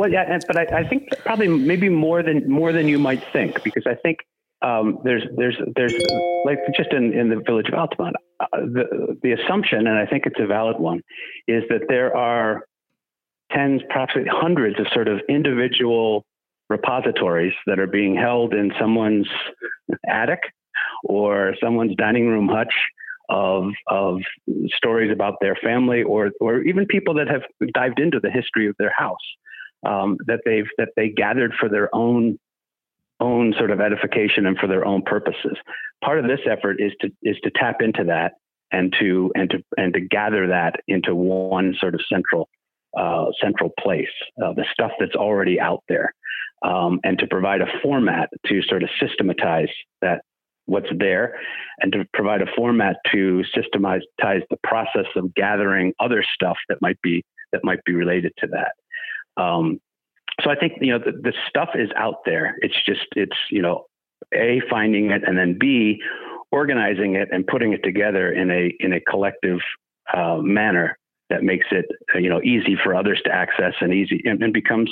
Well, 0.00 0.10
yeah, 0.10 0.38
but 0.46 0.56
I, 0.56 0.78
I, 0.78 0.88
think 0.88 1.10
probably 1.26 1.48
maybe 1.48 1.90
more 1.90 2.22
than 2.22 2.48
more 2.50 2.72
than 2.72 2.88
you 2.88 2.98
might 2.98 3.22
think, 3.34 3.62
because 3.62 3.82
I 3.86 3.96
think 3.96 4.20
um, 4.62 4.98
there's 5.04 5.24
there's 5.36 5.58
there's 5.76 5.92
like 6.46 6.58
just 6.74 6.90
in, 6.94 7.12
in 7.12 7.28
the 7.28 7.42
village 7.46 7.68
of 7.68 7.74
Altamont, 7.74 8.16
uh, 8.40 8.46
the 8.60 9.18
the 9.22 9.32
assumption, 9.32 9.86
and 9.86 9.98
I 9.98 10.06
think 10.06 10.24
it's 10.24 10.40
a 10.40 10.46
valid 10.46 10.78
one, 10.78 11.02
is 11.46 11.64
that 11.68 11.82
there 11.90 12.16
are 12.16 12.64
tens, 13.52 13.82
perhaps 13.90 14.14
hundreds 14.30 14.80
of 14.80 14.86
sort 14.94 15.06
of 15.06 15.20
individual 15.28 16.24
repositories 16.70 17.52
that 17.66 17.78
are 17.78 17.86
being 17.86 18.16
held 18.16 18.54
in 18.54 18.72
someone's 18.80 19.28
attic 20.08 20.40
or 21.04 21.54
someone's 21.62 21.94
dining 21.96 22.26
room 22.26 22.48
hutch 22.48 22.72
of 23.28 23.66
of 23.88 24.20
stories 24.74 25.12
about 25.12 25.34
their 25.42 25.56
family 25.56 26.02
or 26.02 26.30
or 26.40 26.62
even 26.62 26.86
people 26.86 27.12
that 27.12 27.28
have 27.28 27.42
dived 27.74 28.00
into 28.00 28.18
the 28.18 28.30
history 28.30 28.66
of 28.66 28.74
their 28.78 28.94
house 28.96 29.18
um, 29.86 30.16
that 30.26 30.40
they've 30.44 30.68
that 30.78 30.90
they 30.96 31.08
gathered 31.08 31.52
for 31.58 31.68
their 31.68 31.94
own 31.94 32.38
own 33.20 33.54
sort 33.58 33.70
of 33.70 33.80
edification 33.80 34.46
and 34.46 34.58
for 34.58 34.66
their 34.66 34.84
own 34.84 35.02
purposes. 35.02 35.56
Part 36.02 36.18
of 36.18 36.26
this 36.26 36.40
effort 36.50 36.80
is 36.80 36.92
to 37.00 37.10
is 37.22 37.36
to 37.44 37.50
tap 37.54 37.76
into 37.80 38.04
that 38.04 38.32
and 38.72 38.94
to 38.98 39.30
and 39.34 39.50
to 39.50 39.62
and 39.76 39.92
to 39.94 40.00
gather 40.00 40.48
that 40.48 40.76
into 40.88 41.14
one 41.14 41.74
sort 41.80 41.94
of 41.94 42.00
central 42.10 42.48
uh, 42.98 43.26
central 43.40 43.70
place, 43.78 44.08
uh, 44.42 44.52
the 44.52 44.64
stuff 44.72 44.90
that's 44.98 45.14
already 45.14 45.60
out 45.60 45.82
there, 45.88 46.12
um, 46.62 46.98
and 47.04 47.18
to 47.18 47.26
provide 47.26 47.60
a 47.60 47.66
format 47.82 48.28
to 48.46 48.62
sort 48.62 48.82
of 48.82 48.88
systematize 49.00 49.68
that 50.02 50.22
what's 50.66 50.88
there, 50.98 51.38
and 51.80 51.92
to 51.92 52.04
provide 52.12 52.42
a 52.42 52.46
format 52.56 52.96
to 53.12 53.44
systematize 53.54 54.02
the 54.50 54.58
process 54.64 55.06
of 55.16 55.34
gathering 55.34 55.92
other 56.00 56.24
stuff 56.34 56.56
that 56.68 56.78
might 56.80 57.00
be 57.02 57.22
that 57.52 57.64
might 57.64 57.82
be 57.84 57.94
related 57.94 58.32
to 58.38 58.46
that. 58.48 58.72
Um, 59.36 59.80
so 60.42 60.50
I 60.50 60.54
think 60.54 60.74
you 60.80 60.92
know 60.92 60.98
the, 60.98 61.12
the 61.12 61.32
stuff 61.48 61.70
is 61.74 61.90
out 61.96 62.24
there. 62.24 62.56
It's 62.60 62.76
just 62.86 63.06
it's 63.16 63.36
you 63.50 63.62
know 63.62 63.86
a 64.34 64.60
finding 64.70 65.10
it 65.10 65.22
and 65.26 65.36
then 65.36 65.56
b 65.58 66.00
organizing 66.52 67.14
it 67.14 67.28
and 67.30 67.46
putting 67.46 67.72
it 67.72 67.82
together 67.82 68.32
in 68.32 68.50
a 68.50 68.74
in 68.80 68.92
a 68.92 69.00
collective 69.00 69.58
uh, 70.14 70.38
manner 70.38 70.98
that 71.28 71.42
makes 71.42 71.66
it 71.70 71.86
you 72.14 72.28
know 72.28 72.42
easy 72.42 72.76
for 72.82 72.94
others 72.94 73.20
to 73.24 73.32
access 73.32 73.74
and 73.80 73.92
easy 73.92 74.20
and, 74.24 74.42
and, 74.42 74.52
becomes 74.52 74.90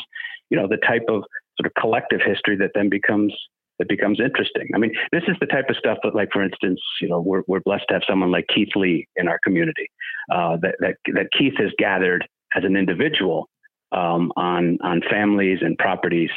you 0.50 0.56
know 0.56 0.68
the 0.68 0.76
type 0.78 1.02
of 1.08 1.24
sort 1.60 1.66
of 1.66 1.72
collective 1.80 2.20
history 2.24 2.56
that 2.56 2.70
then 2.74 2.88
becomes 2.88 3.34
that 3.78 3.88
becomes 3.88 4.18
interesting. 4.20 4.68
I 4.74 4.78
mean, 4.78 4.92
this 5.12 5.22
is 5.28 5.36
the 5.40 5.46
type 5.46 5.66
of 5.70 5.76
stuff 5.76 5.98
that, 6.02 6.14
like 6.14 6.30
for 6.32 6.42
instance, 6.42 6.80
you 7.00 7.08
know, 7.08 7.20
we're 7.20 7.42
we're 7.46 7.60
blessed 7.60 7.84
to 7.88 7.94
have 7.94 8.02
someone 8.08 8.30
like 8.30 8.46
Keith 8.52 8.74
Lee 8.74 9.06
in 9.16 9.28
our 9.28 9.38
community 9.44 9.90
uh, 10.32 10.56
that 10.62 10.76
that 10.80 10.96
that 11.14 11.26
Keith 11.36 11.54
has 11.58 11.70
gathered 11.78 12.26
as 12.56 12.64
an 12.64 12.76
individual 12.76 13.48
um, 13.92 14.32
on 14.36 14.78
on 14.82 15.02
families 15.10 15.58
and 15.62 15.76
properties. 15.78 16.30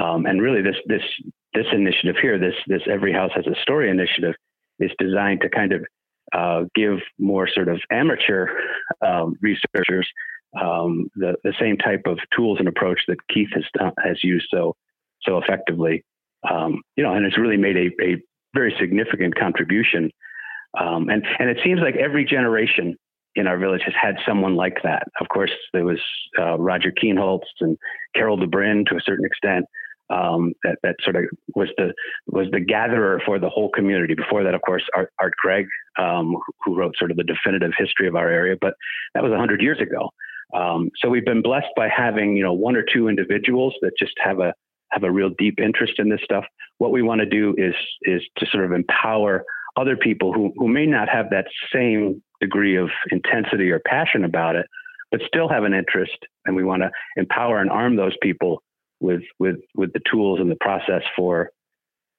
Um, 0.00 0.26
and 0.26 0.40
really, 0.40 0.62
this 0.62 0.76
this 0.86 1.02
this 1.54 1.66
initiative 1.72 2.16
here, 2.20 2.38
this 2.38 2.54
this 2.66 2.82
Every 2.90 3.12
House 3.12 3.30
Has 3.34 3.46
a 3.46 3.60
Story 3.62 3.90
initiative, 3.90 4.34
is 4.78 4.90
designed 4.98 5.40
to 5.42 5.48
kind 5.48 5.72
of 5.72 5.84
uh, 6.32 6.64
give 6.74 6.98
more 7.18 7.48
sort 7.48 7.68
of 7.68 7.80
amateur 7.90 8.48
um, 9.06 9.34
researchers 9.40 10.06
um, 10.60 11.08
the 11.16 11.34
the 11.44 11.54
same 11.60 11.76
type 11.76 12.02
of 12.06 12.18
tools 12.34 12.58
and 12.58 12.68
approach 12.68 13.00
that 13.08 13.16
Keith 13.28 13.50
has 13.54 13.64
done, 13.78 13.92
has 14.04 14.22
used 14.22 14.48
so 14.50 14.76
so 15.22 15.38
effectively. 15.38 16.04
Um, 16.48 16.82
you 16.96 17.02
know, 17.02 17.14
and 17.14 17.26
it's 17.26 17.38
really 17.38 17.56
made 17.56 17.76
a, 17.76 18.02
a 18.02 18.16
very 18.54 18.74
significant 18.78 19.34
contribution. 19.34 20.10
Um, 20.78 21.08
and 21.08 21.24
and 21.38 21.50
it 21.50 21.58
seems 21.64 21.80
like 21.80 21.96
every 21.96 22.24
generation 22.24 22.96
in 23.38 23.46
our 23.46 23.56
village 23.56 23.82
has 23.84 23.94
had 24.00 24.16
someone 24.26 24.56
like 24.56 24.78
that. 24.82 25.04
Of 25.20 25.28
course, 25.28 25.52
there 25.72 25.84
was 25.84 26.00
uh, 26.38 26.58
Roger 26.58 26.92
Keenholts 26.92 27.46
and 27.60 27.78
Carol 28.14 28.36
DeBrin 28.36 28.86
to 28.86 28.96
a 28.96 29.00
certain 29.00 29.24
extent. 29.24 29.64
Um, 30.10 30.54
that 30.64 30.78
that 30.82 30.96
sort 31.02 31.16
of 31.16 31.24
was 31.54 31.68
the 31.76 31.92
was 32.26 32.46
the 32.50 32.60
gatherer 32.60 33.20
for 33.26 33.38
the 33.38 33.50
whole 33.50 33.70
community. 33.70 34.14
Before 34.14 34.42
that, 34.42 34.54
of 34.54 34.62
course, 34.62 34.82
Art, 34.96 35.12
Art 35.20 35.34
Gregg, 35.40 35.66
um, 35.98 36.34
who 36.64 36.74
wrote 36.74 36.96
sort 36.96 37.10
of 37.10 37.18
the 37.18 37.24
definitive 37.24 37.72
history 37.76 38.08
of 38.08 38.16
our 38.16 38.28
area, 38.28 38.56
but 38.58 38.72
that 39.14 39.22
was 39.22 39.32
hundred 39.32 39.60
years 39.60 39.78
ago. 39.80 40.08
Um, 40.54 40.88
so 40.96 41.10
we've 41.10 41.26
been 41.26 41.42
blessed 41.42 41.68
by 41.76 41.88
having 41.94 42.36
you 42.36 42.42
know 42.42 42.54
one 42.54 42.74
or 42.74 42.82
two 42.82 43.08
individuals 43.08 43.74
that 43.82 43.92
just 43.98 44.14
have 44.24 44.40
a 44.40 44.54
have 44.92 45.02
a 45.02 45.10
real 45.10 45.30
deep 45.38 45.60
interest 45.60 45.98
in 45.98 46.08
this 46.08 46.20
stuff. 46.24 46.44
What 46.78 46.90
we 46.90 47.02
want 47.02 47.20
to 47.20 47.26
do 47.26 47.54
is 47.58 47.74
is 48.02 48.22
to 48.38 48.46
sort 48.46 48.64
of 48.64 48.72
empower 48.72 49.44
other 49.76 49.96
people 49.96 50.32
who 50.32 50.54
who 50.56 50.68
may 50.68 50.86
not 50.86 51.10
have 51.10 51.28
that 51.30 51.48
same 51.70 52.22
degree 52.40 52.76
of 52.76 52.90
intensity 53.10 53.70
or 53.70 53.80
passion 53.80 54.24
about 54.24 54.56
it, 54.56 54.66
but 55.10 55.20
still 55.26 55.48
have 55.48 55.64
an 55.64 55.74
interest, 55.74 56.18
and 56.44 56.54
we 56.54 56.64
want 56.64 56.82
to 56.82 56.90
empower 57.16 57.60
and 57.60 57.70
arm 57.70 57.96
those 57.96 58.16
people 58.22 58.62
with 59.00 59.22
with 59.38 59.56
with 59.74 59.92
the 59.92 60.00
tools 60.10 60.40
and 60.40 60.50
the 60.50 60.56
process 60.60 61.02
for 61.16 61.50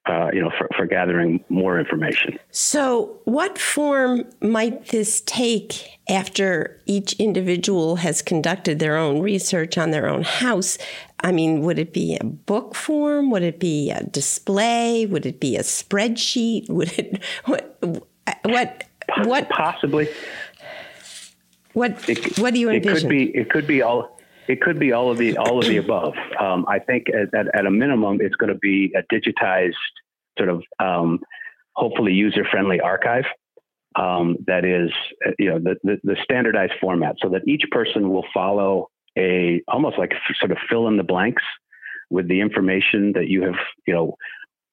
uh, 0.09 0.29
you 0.33 0.41
know, 0.41 0.51
for, 0.57 0.67
for 0.75 0.85
gathering 0.87 1.43
more 1.49 1.79
information. 1.79 2.39
So, 2.51 3.19
what 3.25 3.59
form 3.59 4.23
might 4.41 4.87
this 4.87 5.21
take 5.21 5.99
after 6.09 6.81
each 6.87 7.13
individual 7.13 7.97
has 7.97 8.21
conducted 8.21 8.79
their 8.79 8.97
own 8.97 9.21
research 9.21 9.77
on 9.77 9.91
their 9.91 10.09
own 10.09 10.23
house? 10.23 10.77
I 11.19 11.31
mean, 11.31 11.61
would 11.61 11.77
it 11.77 11.93
be 11.93 12.17
a 12.19 12.23
book 12.23 12.73
form? 12.73 13.29
Would 13.29 13.43
it 13.43 13.59
be 13.59 13.91
a 13.91 14.03
display? 14.03 15.05
Would 15.05 15.25
it 15.25 15.39
be 15.39 15.57
a 15.57 15.61
spreadsheet? 15.61 16.69
Would 16.69 16.97
it 16.97 17.21
what 17.45 17.77
what 18.43 18.85
what 19.23 19.49
possibly? 19.49 20.07
What 21.73 22.09
it, 22.09 22.37
what 22.39 22.53
do 22.53 22.59
you 22.59 22.69
envision? 22.69 22.97
It 22.97 23.01
could 23.01 23.09
be 23.09 23.23
it 23.37 23.49
could 23.49 23.67
be 23.67 23.81
all 23.81 24.19
it 24.47 24.61
could 24.61 24.79
be 24.79 24.91
all 24.91 25.11
of 25.11 25.17
the 25.17 25.37
all 25.37 25.59
of 25.59 25.65
the 25.65 25.77
above. 25.77 26.15
Um, 26.39 26.65
I 26.67 26.79
think 26.79 27.07
at, 27.09 27.33
at, 27.33 27.47
at, 27.53 27.65
a 27.65 27.71
minimum, 27.71 28.19
it's 28.21 28.35
going 28.35 28.51
to 28.51 28.59
be 28.59 28.91
a 28.95 29.03
digitized 29.13 29.73
sort 30.37 30.49
of 30.49 30.63
um, 30.79 31.19
hopefully 31.73 32.13
user 32.13 32.43
friendly 32.49 32.79
archive 32.79 33.25
um, 33.95 34.37
that 34.47 34.65
is 34.65 34.91
you 35.37 35.49
know 35.49 35.59
the, 35.59 35.75
the, 35.83 35.97
the 36.03 36.17
standardized 36.23 36.73
format, 36.81 37.15
so 37.21 37.29
that 37.29 37.47
each 37.47 37.63
person 37.71 38.09
will 38.09 38.25
follow 38.33 38.89
a 39.17 39.61
almost 39.67 39.97
like 39.97 40.13
sort 40.39 40.51
of 40.51 40.57
fill 40.69 40.87
in 40.87 40.97
the 40.97 41.03
blanks 41.03 41.43
with 42.09 42.27
the 42.27 42.41
information 42.41 43.13
that 43.13 43.27
you 43.27 43.43
have 43.43 43.55
you 43.85 43.93
know 43.93 44.15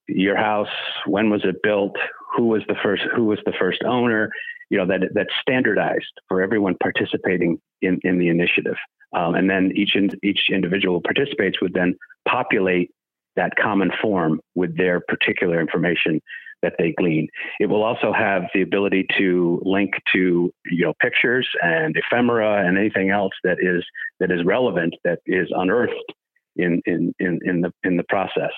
your 0.08 0.36
house 0.36 0.68
when 1.06 1.30
was 1.30 1.42
it 1.44 1.62
built 1.62 1.96
who 2.34 2.46
was 2.46 2.62
the 2.68 2.76
first 2.82 3.02
who 3.14 3.24
was 3.24 3.38
the 3.46 3.52
first 3.58 3.82
owner 3.84 4.30
you 4.70 4.78
know 4.78 4.86
that 4.86 5.00
that's 5.14 5.32
standardized 5.40 6.12
for 6.28 6.42
everyone 6.42 6.76
participating 6.82 7.58
in 7.82 7.98
in 8.04 8.18
the 8.18 8.28
initiative 8.28 8.76
um, 9.14 9.34
and 9.34 9.48
then 9.48 9.72
each 9.74 9.94
in, 9.94 10.10
each 10.22 10.48
individual 10.50 11.00
participates 11.00 11.60
would 11.60 11.74
then 11.74 11.94
populate 12.28 12.90
that 13.36 13.52
common 13.56 13.90
form 14.00 14.40
with 14.54 14.76
their 14.76 15.00
particular 15.00 15.60
information 15.60 16.20
that 16.62 16.74
they 16.78 16.92
glean. 16.98 17.28
It 17.60 17.66
will 17.66 17.82
also 17.82 18.12
have 18.12 18.44
the 18.54 18.62
ability 18.62 19.06
to 19.18 19.60
link 19.64 19.92
to 20.12 20.50
you 20.64 20.84
know 20.86 20.94
pictures 21.00 21.48
and 21.62 21.94
ephemera 21.96 22.66
and 22.66 22.78
anything 22.78 23.10
else 23.10 23.32
that 23.44 23.58
is 23.60 23.84
that 24.20 24.30
is 24.30 24.44
relevant 24.44 24.94
that 25.04 25.20
is 25.26 25.48
unearthed 25.54 26.12
in 26.56 26.80
in 26.86 27.14
in, 27.18 27.38
in 27.44 27.60
the 27.60 27.72
in 27.84 27.96
the 27.96 28.04
process. 28.08 28.52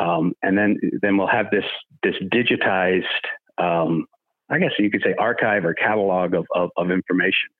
Um, 0.00 0.34
and 0.42 0.56
then 0.56 0.78
then 1.00 1.16
we'll 1.16 1.26
have 1.26 1.50
this 1.50 1.64
this 2.02 2.14
digitized 2.32 3.02
um, 3.58 4.06
I 4.50 4.58
guess 4.58 4.72
you 4.78 4.90
could 4.90 5.02
say 5.02 5.14
archive 5.18 5.64
or 5.64 5.74
catalog 5.74 6.34
of, 6.34 6.46
of, 6.54 6.70
of 6.76 6.90
information 6.90 7.50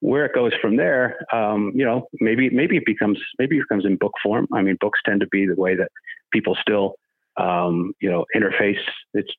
where 0.00 0.24
it 0.24 0.34
goes 0.34 0.52
from 0.60 0.76
there, 0.76 1.18
um, 1.32 1.72
you 1.74 1.84
know, 1.84 2.08
maybe 2.20 2.48
maybe 2.48 2.76
it 2.78 2.86
becomes 2.86 3.18
maybe 3.38 3.58
it 3.58 3.64
becomes 3.68 3.84
in 3.84 3.96
book 3.96 4.14
form. 4.22 4.48
I 4.52 4.62
mean, 4.62 4.78
books 4.80 4.98
tend 5.04 5.20
to 5.20 5.26
be 5.26 5.46
the 5.46 5.54
way 5.54 5.76
that 5.76 5.90
people 6.32 6.56
still, 6.60 6.94
um, 7.36 7.92
you 8.00 8.10
know, 8.10 8.24
interface. 8.34 8.80
It's 9.12 9.30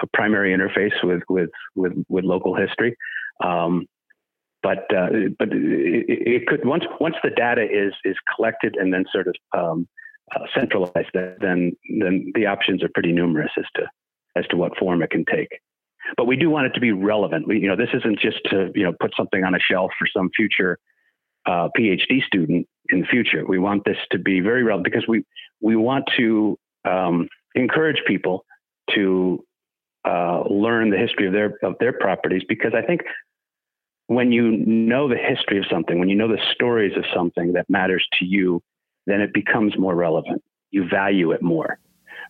a 0.00 0.06
primary 0.14 0.56
interface 0.56 1.02
with 1.02 1.22
with 1.28 1.50
with, 1.74 1.92
with 2.08 2.24
local 2.24 2.54
history. 2.54 2.96
Um, 3.42 3.86
but 4.62 4.86
uh, 4.94 5.08
but 5.38 5.48
it, 5.52 6.04
it, 6.08 6.46
could 6.46 6.64
once 6.64 6.84
once 7.00 7.16
the 7.24 7.30
data 7.30 7.62
is 7.62 7.92
is 8.04 8.16
collected 8.34 8.76
and 8.76 8.94
then 8.94 9.04
sort 9.12 9.26
of 9.26 9.34
um, 9.58 9.88
uh, 10.34 10.40
centralized, 10.54 11.10
then 11.12 11.72
then 12.00 12.32
the 12.34 12.46
options 12.46 12.82
are 12.82 12.90
pretty 12.94 13.12
numerous 13.12 13.50
as 13.58 13.64
to 13.76 13.82
as 14.36 14.46
to 14.48 14.56
what 14.56 14.76
form 14.76 15.02
it 15.02 15.10
can 15.10 15.24
take 15.24 15.60
but 16.16 16.26
we 16.26 16.36
do 16.36 16.50
want 16.50 16.66
it 16.66 16.74
to 16.74 16.80
be 16.80 16.92
relevant. 16.92 17.48
We, 17.48 17.58
you 17.58 17.68
know, 17.68 17.76
this 17.76 17.88
isn't 17.92 18.18
just 18.20 18.38
to 18.50 18.70
you 18.74 18.84
know 18.84 18.92
put 19.00 19.12
something 19.16 19.44
on 19.44 19.54
a 19.54 19.58
shelf 19.58 19.90
for 19.98 20.06
some 20.06 20.30
future 20.36 20.78
uh, 21.46 21.68
PhD 21.76 22.22
student 22.26 22.66
in 22.90 23.00
the 23.00 23.06
future. 23.06 23.44
We 23.46 23.58
want 23.58 23.84
this 23.84 23.96
to 24.12 24.18
be 24.18 24.40
very 24.40 24.62
relevant 24.62 24.84
because 24.84 25.08
we 25.08 25.24
we 25.60 25.76
want 25.76 26.04
to 26.16 26.58
um, 26.84 27.28
encourage 27.54 28.02
people 28.06 28.44
to 28.94 29.44
uh, 30.04 30.42
learn 30.48 30.90
the 30.90 30.98
history 30.98 31.26
of 31.26 31.32
their 31.32 31.58
of 31.62 31.74
their 31.80 31.92
properties 31.92 32.42
because 32.48 32.72
I 32.74 32.82
think 32.82 33.02
when 34.08 34.30
you 34.30 34.52
know 34.52 35.08
the 35.08 35.16
history 35.16 35.58
of 35.58 35.64
something, 35.70 35.98
when 35.98 36.08
you 36.08 36.16
know 36.16 36.28
the 36.28 36.42
stories 36.54 36.96
of 36.96 37.04
something 37.14 37.54
that 37.54 37.68
matters 37.68 38.06
to 38.20 38.24
you, 38.24 38.62
then 39.06 39.20
it 39.20 39.32
becomes 39.32 39.78
more 39.78 39.94
relevant. 39.94 40.42
You 40.70 40.88
value 40.88 41.32
it 41.32 41.42
more, 41.42 41.78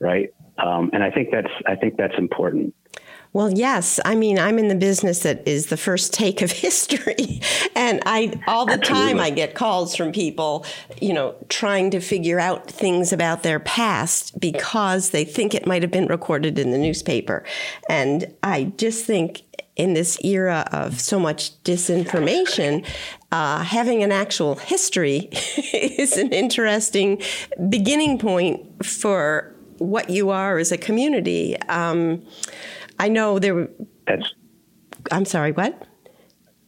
right? 0.01 0.31
Um, 0.59 0.91
and 0.93 1.03
I 1.03 1.11
think 1.11 1.31
that's 1.31 1.53
I 1.67 1.75
think 1.75 1.97
that's 1.97 2.17
important. 2.19 2.75
Well, 3.33 3.53
yes. 3.53 4.01
I 4.03 4.15
mean, 4.15 4.39
I'm 4.39 4.59
in 4.59 4.69
the 4.69 4.75
business 4.75 5.19
that 5.19 5.47
is 5.47 5.67
the 5.67 5.77
first 5.77 6.15
take 6.15 6.41
of 6.41 6.51
history. 6.67 7.43
And 7.75 8.03
I 8.07 8.41
all 8.47 8.65
the 8.65 8.73
Absolutely. 8.73 9.13
time 9.13 9.21
I 9.21 9.29
get 9.29 9.55
calls 9.55 9.95
from 9.95 10.11
people, 10.11 10.65
you 11.03 11.13
know, 11.13 11.35
trying 11.51 11.91
to 11.91 12.01
figure 12.01 12.41
out 12.41 12.71
things 12.71 13.13
about 13.13 13.43
their 13.43 13.61
past 13.61 14.41
because 14.41 15.11
they 15.11 15.25
think 15.25 15.55
it 15.55 15.67
might 15.67 15.83
have 15.83 15.91
been 15.91 16.07
recorded 16.07 16.59
in 16.59 16.71
the 16.71 16.79
newspaper. 16.79 17.45
And 17.91 18.33
I 18.43 18.73
just 18.79 19.05
think 19.05 19.43
in 19.77 19.93
this 19.95 20.19
era 20.25 20.67
of 20.73 21.01
so 21.01 21.19
much 21.19 21.63
disinformation, 21.63 22.87
uh, 23.31 23.63
having 23.63 24.03
an 24.03 24.11
actual 24.11 24.57
history 24.57 25.29
is 25.73 26.17
an 26.17 26.33
interesting 26.33 27.21
beginning 27.69 28.19
point 28.19 28.85
for 28.85 29.55
what 29.79 30.09
you 30.11 30.31
are 30.31 30.59
as 30.59 30.73
a 30.73 30.79
community. 30.79 31.57
Um, 31.69 32.23
I 32.99 33.09
know 33.09 33.39
there. 33.39 33.69
That's. 34.07 34.35
I'm 35.13 35.25
sorry. 35.25 35.53
What? 35.53 35.86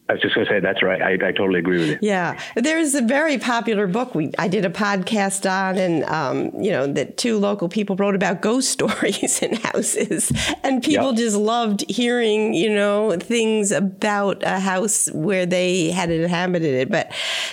I 0.09 0.15
was 0.15 0.23
just 0.23 0.35
going 0.35 0.47
to 0.47 0.53
say 0.53 0.61
that's 0.61 0.83
right. 0.83 1.03
I, 1.03 1.13
I, 1.13 1.33
totally 1.33 1.59
agree 1.59 1.79
with 1.81 1.89
you. 1.91 1.99
Yeah, 2.01 2.41
there's 2.57 2.95
a 2.95 3.03
very 3.03 3.37
popular 3.37 3.87
book 3.87 4.15
we 4.15 4.33
I 4.39 4.49
did 4.49 4.65
a 4.65 4.71
podcast 4.71 5.49
on, 5.49 5.77
and 5.77 6.03
um, 6.05 6.51
you 6.63 6.71
know 6.71 6.87
that 6.87 7.19
two 7.19 7.37
local 7.37 7.69
people 7.69 7.95
wrote 7.95 8.15
about 8.15 8.41
ghost 8.49 8.71
stories 8.71 9.43
in 9.43 9.57
houses, 9.57 10.33
and 10.63 10.83
people 10.83 11.09
yep. 11.09 11.17
just 11.17 11.37
loved 11.37 11.85
hearing 11.91 12.55
you 12.55 12.73
know 12.73 13.19
things 13.19 13.71
about 13.71 14.43
a 14.45 14.61
house 14.61 15.11
where 15.13 15.45
they 15.45 15.91
had 15.91 16.11
inhabited 16.11 16.75
it. 16.75 16.91
But 16.91 17.13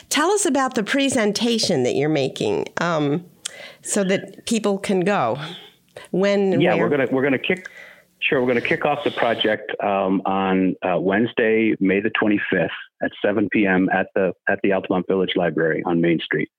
tell 0.10 0.32
us 0.32 0.46
about 0.46 0.76
the 0.76 0.84
presentation 0.84 1.84
that 1.84 1.96
you're 1.96 2.08
making, 2.08 2.68
um, 2.80 3.26
so 3.82 4.06
that 4.06 4.46
people 4.46 4.78
can 4.78 5.02
go. 5.02 5.38
When? 6.12 6.62
Yeah, 6.62 6.76
where? 6.76 6.86
we're 6.86 6.90
gonna 6.90 7.08
we're 7.12 7.24
gonna 7.24 7.38
kick 7.38 7.68
Sure. 8.28 8.42
We're 8.42 8.52
going 8.52 8.62
to 8.62 8.68
kick 8.68 8.86
off 8.86 9.04
the 9.04 9.12
project 9.12 9.72
um, 9.84 10.22
on 10.26 10.76
uh, 10.82 11.00
Wednesday, 11.00 11.76
May 11.80 12.00
the 12.00 12.10
25th 12.10 12.70
at 13.04 13.12
7 13.24 13.50
p.m. 13.50 13.88
at 13.94 14.08
the 14.16 14.34
at 14.50 14.60
the 14.64 14.74
Altamont 14.74 15.06
Village 15.08 15.34
Library 15.36 15.84
on 15.86 16.02
Main 16.02 16.20
Street, 16.20 16.50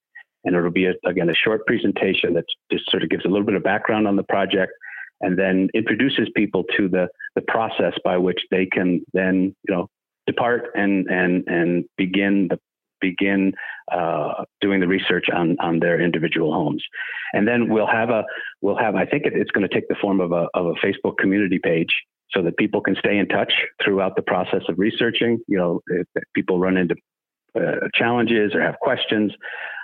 and 0.45 0.55
it'll 0.55 0.71
be 0.71 0.85
a, 0.85 0.93
again 1.05 1.29
a 1.29 1.33
short 1.33 1.65
presentation 1.65 2.33
that 2.35 2.45
just 2.71 2.89
sort 2.89 3.03
of 3.03 3.09
gives 3.09 3.25
a 3.25 3.27
little 3.27 3.45
bit 3.45 3.55
of 3.55 3.63
background 3.63 4.07
on 4.07 4.15
the 4.15 4.23
project, 4.23 4.71
and 5.19 5.37
then 5.37 5.67
introduces 5.73 6.29
people 6.35 6.63
to 6.77 6.87
the 6.87 7.09
the 7.35 7.41
process 7.41 7.93
by 8.01 8.17
which 8.17 8.39
they 8.49 8.65
can 8.65 9.01
then 9.11 9.53
you 9.67 9.75
know 9.75 9.89
depart 10.25 10.69
and 10.73 11.07
and 11.07 11.43
and 11.47 11.83
begin 11.97 12.47
the 12.49 12.59
begin 13.01 13.53
uh, 13.91 14.43
doing 14.61 14.79
the 14.79 14.87
research 14.87 15.25
on 15.33 15.57
on 15.59 15.79
their 15.79 15.99
individual 15.99 16.53
homes, 16.53 16.83
and 17.33 17.47
then 17.47 17.69
we'll 17.69 17.87
have 17.87 18.09
a 18.09 18.23
we'll 18.61 18.77
have 18.77 18.95
I 18.95 19.05
think 19.05 19.25
it, 19.25 19.33
it's 19.35 19.51
going 19.51 19.67
to 19.67 19.73
take 19.73 19.87
the 19.87 19.95
form 20.01 20.19
of 20.19 20.31
a 20.31 20.47
of 20.53 20.65
a 20.67 20.73
Facebook 20.85 21.17
community 21.17 21.59
page 21.61 21.93
so 22.31 22.41
that 22.41 22.57
people 22.57 22.81
can 22.81 22.95
stay 22.95 23.17
in 23.17 23.27
touch 23.27 23.53
throughout 23.83 24.15
the 24.15 24.21
process 24.21 24.63
of 24.69 24.77
researching. 24.77 25.39
You 25.47 25.57
know, 25.57 25.81
if 25.87 26.07
people 26.33 26.59
run 26.59 26.77
into 26.77 26.95
uh, 27.55 27.87
challenges 27.93 28.53
or 28.53 28.61
have 28.61 28.75
questions, 28.79 29.31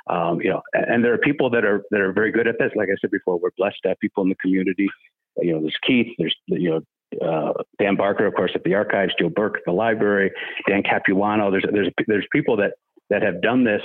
Um, 0.10 0.41
you 0.41 0.50
know, 0.50 0.62
and 0.74 1.01
there 1.03 1.13
are 1.13 1.17
people 1.29 1.50
that 1.51 1.63
are 1.63 1.79
that 1.91 2.01
are 2.01 2.12
very 2.12 2.32
good 2.32 2.48
at 2.48 2.58
this. 2.60 2.72
Like 2.75 2.89
I 2.89 2.98
said 3.00 3.12
before, 3.12 3.39
we're 3.39 3.55
blessed 3.58 3.79
to 3.84 3.89
have 3.89 4.00
people 4.00 4.22
in 4.24 4.29
the 4.29 4.36
community. 4.36 4.89
You 5.38 5.53
know, 5.53 5.62
there's 5.62 5.79
Keith, 5.88 6.12
there's 6.17 6.36
you 6.48 6.70
know 6.72 6.82
uh, 7.25 7.53
Dan 7.79 7.96
Barker, 7.96 8.25
of 8.27 8.34
course, 8.34 8.51
at 8.53 8.63
the 8.65 8.75
archives, 8.75 9.13
Joe 9.17 9.29
Burke 9.29 9.58
at 9.60 9.65
the 9.65 9.72
library, 9.72 10.29
Dan 10.67 10.84
Capuano. 10.84 11.51
There's 11.51 11.65
there's 11.72 11.89
there's 12.08 12.27
people 12.34 12.58
that 12.58 12.74
that 13.10 13.22
have 13.22 13.41
done 13.41 13.63
this 13.63 13.81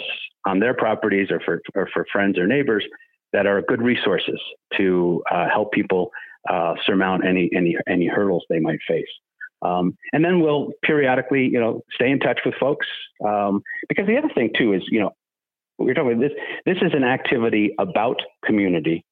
on 0.46 0.60
their 0.60 0.75
properties 0.75 1.28
or 1.30 1.40
for 1.44 1.60
or 1.75 1.88
for 1.92 2.06
friends 2.12 2.38
or 2.38 2.46
neighbors 2.46 2.84
that 3.32 3.46
are 3.46 3.62
good 3.62 3.82
resources 3.82 4.40
to 4.76 5.22
uh, 5.30 5.46
help 5.52 5.72
people 5.72 6.10
uh, 6.50 6.75
surmount 6.87 7.26
any 7.26 7.50
any 7.54 7.76
any 7.88 8.06
hurdles 8.06 8.44
they 8.48 8.60
might 8.60 8.80
face. 8.87 9.08
Um, 9.60 9.96
and 10.12 10.25
then 10.25 10.40
we'll 10.40 10.70
periodically, 10.84 11.44
you 11.44 11.58
know, 11.58 11.82
stay 11.92 12.10
in 12.10 12.20
touch 12.20 12.38
with 12.46 12.54
folks 12.60 12.87
um, 13.26 13.60
because 13.88 14.06
the 14.06 14.16
other 14.16 14.30
thing 14.32 14.50
too 14.56 14.72
is, 14.72 14.82
you 14.88 15.00
know, 15.00 15.10
we're 15.78 15.94
talking 15.94 16.12
about 16.12 16.20
this. 16.20 16.32
This 16.64 16.76
is 16.80 16.92
an 16.94 17.02
activity 17.02 17.75
about 17.78 18.22
community, 18.44 19.04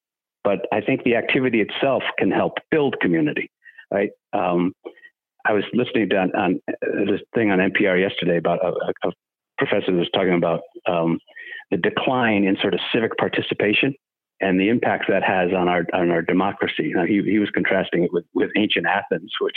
but 0.45 0.61
I 0.73 0.81
think 0.81 1.03
the 1.03 1.17
activity 1.17 1.61
itself 1.61 2.05
can 2.19 2.31
help 2.31 2.59
build 2.71 3.01
community 3.01 3.51
right? 3.91 4.11
Um, 4.33 4.73
I 5.45 5.53
was 5.53 5.65
listening 5.73 6.09
to 6.11 6.17
on, 6.17 6.35
on, 6.35 6.61
this 7.07 7.21
thing 7.35 7.51
on 7.51 7.59
NPR 7.59 8.01
yesterday 8.01 8.39
about 8.39 8.65
a, 8.65 8.73
a 9.09 9.13
professor 9.59 9.93
was 9.93 10.09
talking 10.13 10.35
about 10.35 10.61
um, 10.87 11.19
the 11.71 11.77
decline 11.77 12.45
in 12.45 12.57
sort 12.61 12.75
of 12.75 12.81
civic 12.93 13.17
participation 13.17 13.95
and 14.41 14.61
the 14.61 14.69
impact 14.69 15.05
that 15.09 15.23
has 15.23 15.53
on 15.57 15.69
our 15.69 15.85
on 15.95 16.11
our 16.11 16.23
democracy. 16.23 16.93
Now, 16.95 17.05
he 17.05 17.23
he 17.23 17.39
was 17.39 17.51
contrasting 17.51 18.05
it 18.05 18.13
with 18.13 18.25
with 18.35 18.51
ancient 18.57 18.87
Athens, 18.87 19.33
which 19.41 19.57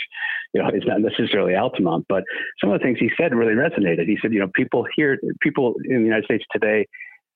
you 0.53 0.61
know 0.61 0.69
is 0.69 0.83
not 0.85 1.01
necessarily 1.01 1.55
Altamont, 1.55 2.05
but 2.07 2.23
some 2.61 2.71
of 2.71 2.79
the 2.79 2.83
things 2.83 2.97
he 2.99 3.11
said 3.17 3.35
really 3.35 3.53
resonated. 3.53 4.07
He 4.07 4.17
said, 4.21 4.33
you 4.33 4.39
know, 4.39 4.49
people 4.53 4.85
here, 4.95 5.19
people 5.41 5.75
in 5.85 5.97
the 5.97 6.05
United 6.05 6.25
States 6.25 6.45
today, 6.51 6.87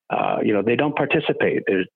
uh, 0.09 0.37
you 0.43 0.53
know, 0.53 0.61
they 0.61 0.75
don't 0.75 0.95
participate. 0.95 1.63
There's 1.67 1.87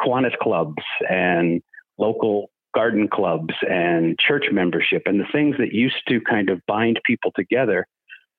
Kiwanis 0.00 0.36
clubs 0.38 0.82
and 1.08 1.62
local 1.98 2.50
garden 2.74 3.08
clubs 3.08 3.54
and 3.68 4.18
church 4.18 4.46
membership 4.52 5.02
and 5.06 5.18
the 5.18 5.26
things 5.32 5.56
that 5.58 5.72
used 5.72 5.96
to 6.06 6.20
kind 6.20 6.50
of 6.50 6.60
bind 6.66 7.00
people 7.06 7.32
together 7.34 7.86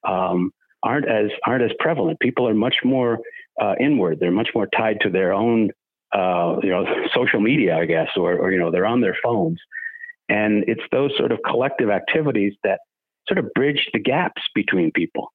um, 0.08 0.52
aren't 0.84 1.08
as 1.08 1.32
aren't 1.46 1.64
as 1.64 1.72
prevalent. 1.80 2.20
People 2.20 2.48
are 2.48 2.54
much 2.54 2.76
more 2.84 3.20
uh, 3.62 3.76
inward. 3.80 4.20
They're 4.20 4.32
much 4.32 4.50
more 4.56 4.68
tied 4.68 4.98
to 5.02 5.10
their 5.10 5.34
own 5.34 5.72
uh, 6.14 6.58
you 6.64 6.70
know 6.70 6.86
social 7.16 7.40
media, 7.40 7.78
I 7.78 7.86
guess, 7.86 8.10
or, 8.16 8.34
or 8.38 8.52
you 8.52 8.60
know 8.60 8.72
they're 8.72 8.86
on 8.86 9.02
their 9.02 9.18
phones. 9.24 9.60
And 10.30 10.64
it's 10.68 10.84
those 10.92 11.12
sort 11.18 11.32
of 11.32 11.40
collective 11.46 11.90
activities 11.90 12.54
that 12.64 12.80
sort 13.28 13.40
of 13.40 13.52
bridge 13.54 13.88
the 13.94 14.00
gaps 14.00 14.42
between 14.54 14.92
people, 14.92 15.32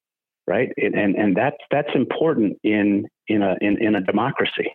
right? 0.47 0.71
And 0.77 0.95
and, 0.95 1.15
and 1.17 1.37
that's 1.37 1.57
that's 1.71 1.95
important 1.95 2.59
in 2.63 3.07
in 3.29 3.43
a 3.43 3.57
in, 3.61 3.83
in 3.83 3.95
a 3.95 4.01
democracy 4.01 4.71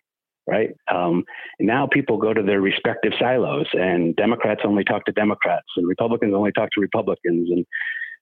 right? 0.50 0.72
Um, 0.92 1.24
now 1.60 1.88
people 1.92 2.18
go 2.18 2.34
to 2.34 2.42
their 2.42 2.60
respective 2.60 3.12
silos, 3.20 3.68
and 3.74 4.16
Democrats 4.16 4.62
only 4.66 4.84
talk 4.84 5.06
to 5.06 5.12
Democrats, 5.12 5.68
and 5.78 5.88
Republicans 5.88 6.34
only 6.34 6.52
talk 6.52 6.70
to 6.72 6.82
Republicans, 6.82 7.50
and 7.52 7.66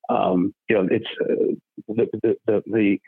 um, 0.10 0.54
you 0.70 0.76
know, 0.76 0.88
it's 0.90 1.06
uh, 1.22 1.56
the, 1.88 2.08
the, 2.24 2.36
the, 2.46 2.64
the 2.68 3.00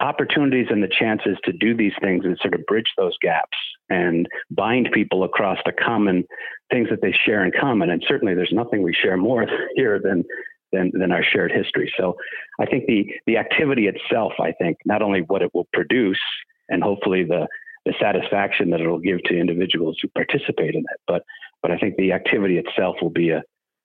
opportunities 0.00 0.66
and 0.70 0.82
the 0.82 0.88
chances 0.88 1.36
to 1.44 1.52
do 1.52 1.76
these 1.76 1.92
things 2.00 2.24
and 2.24 2.38
sort 2.40 2.54
of 2.54 2.66
bridge 2.66 2.92
those 2.96 3.16
gaps 3.22 3.56
and 3.88 4.26
bind 4.50 4.88
people 4.92 5.22
across 5.22 5.58
the 5.64 5.72
common 5.72 6.24
things 6.70 6.88
that 6.90 7.00
they 7.02 7.12
share 7.12 7.44
in 7.44 7.52
common. 7.58 7.90
And 7.90 8.04
certainly, 8.06 8.34
there's 8.34 8.52
nothing 8.52 8.82
we 8.82 8.94
share 8.94 9.16
more 9.16 9.46
here 9.74 10.00
than 10.02 10.24
than, 10.72 10.90
than 10.92 11.12
our 11.12 11.22
shared 11.22 11.52
history. 11.52 11.92
So, 11.96 12.16
I 12.60 12.66
think 12.66 12.86
the 12.86 13.06
the 13.26 13.36
activity 13.36 13.86
itself, 13.86 14.32
I 14.40 14.52
think, 14.52 14.78
not 14.84 15.02
only 15.02 15.20
what 15.20 15.42
it 15.42 15.54
will 15.54 15.68
produce, 15.72 16.20
and 16.68 16.82
hopefully 16.82 17.24
the 17.24 17.46
the 17.84 17.94
satisfaction 18.00 18.70
that 18.70 18.80
it'll 18.80 18.98
give 18.98 19.22
to 19.24 19.38
individuals 19.38 19.96
who 20.02 20.08
participate 20.08 20.74
in 20.74 20.80
it. 20.80 21.00
But 21.06 21.22
but 21.62 21.70
I 21.70 21.78
think 21.78 21.96
the 21.96 22.12
activity 22.12 22.58
itself 22.58 22.96
will 23.00 23.10
be 23.10 23.30
a, 23.30 23.42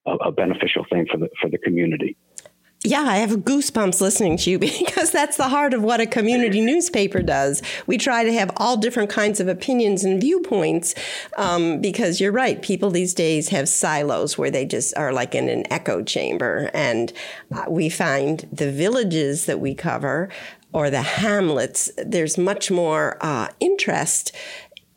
a, 0.08 0.12
a 0.12 0.32
beneficial 0.32 0.86
thing 0.92 1.06
for 1.10 1.18
the 1.18 1.30
for 1.40 1.50
the 1.50 1.60
community. 1.60 2.18
Yeah, 2.84 3.04
I 3.04 3.18
have 3.18 3.30
goosebumps 3.30 4.02
listening 4.02 4.38
to 4.38 4.50
you 4.50 4.60
because 4.60 5.12
that's 5.12 5.38
the 5.38 5.50
heart 5.50 5.74
of 5.76 5.84
what 5.84 6.02
a 6.02 6.08
community 6.08 6.62
newspaper 6.62 7.22
does. 7.22 7.62
We 7.86 7.98
try 7.98 8.24
to 8.24 8.34
have 8.34 8.52
all 8.58 8.76
different 8.76 9.12
kinds 9.12 9.40
of 9.40 9.48
opinions 9.48 10.04
and 10.04 10.20
viewpoints 10.20 10.96
um, 11.38 11.80
because 11.80 12.20
you're 12.20 12.32
right. 12.32 12.60
People 12.60 12.90
these 12.90 13.14
days 13.14 13.50
have 13.50 13.70
silos 13.70 14.36
where 14.38 14.50
they 14.50 14.66
just 14.66 14.98
are 14.98 15.14
like 15.14 15.36
in 15.36 15.48
an 15.48 15.72
echo 15.72 16.02
chamber. 16.04 16.72
And 16.74 17.14
uh, 17.54 17.66
we 17.70 17.88
find 17.90 18.48
the 18.52 18.72
villages 18.72 19.46
that 19.46 19.60
we 19.60 19.76
cover 19.76 20.30
or 20.74 20.90
the 20.90 21.02
hamlets, 21.02 21.92
there's 21.98 22.38
much 22.38 22.72
more 22.72 23.18
uh, 23.22 23.50
interest 23.60 24.32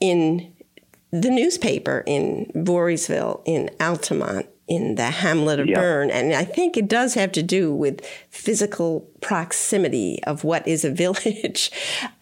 in 0.01 0.55
the 1.11 1.31
newspaper 1.31 2.03
in 2.07 2.51
Voorheesville, 2.55 3.43
in 3.45 3.71
Altamont, 3.81 4.47
in 4.67 4.95
the 4.95 5.11
hamlet 5.11 5.61
of 5.61 5.67
yep. 5.67 5.77
Berne. 5.77 6.11
And 6.11 6.33
I 6.35 6.45
think 6.45 6.77
it 6.77 6.89
does 6.89 7.15
have 7.15 7.33
to 7.33 7.43
do 7.43 7.75
with 7.75 8.05
physical 8.31 9.01
proximity 9.21 10.23
of 10.25 10.45
what 10.45 10.67
is 10.67 10.85
a 10.85 10.91
village. 11.05 11.71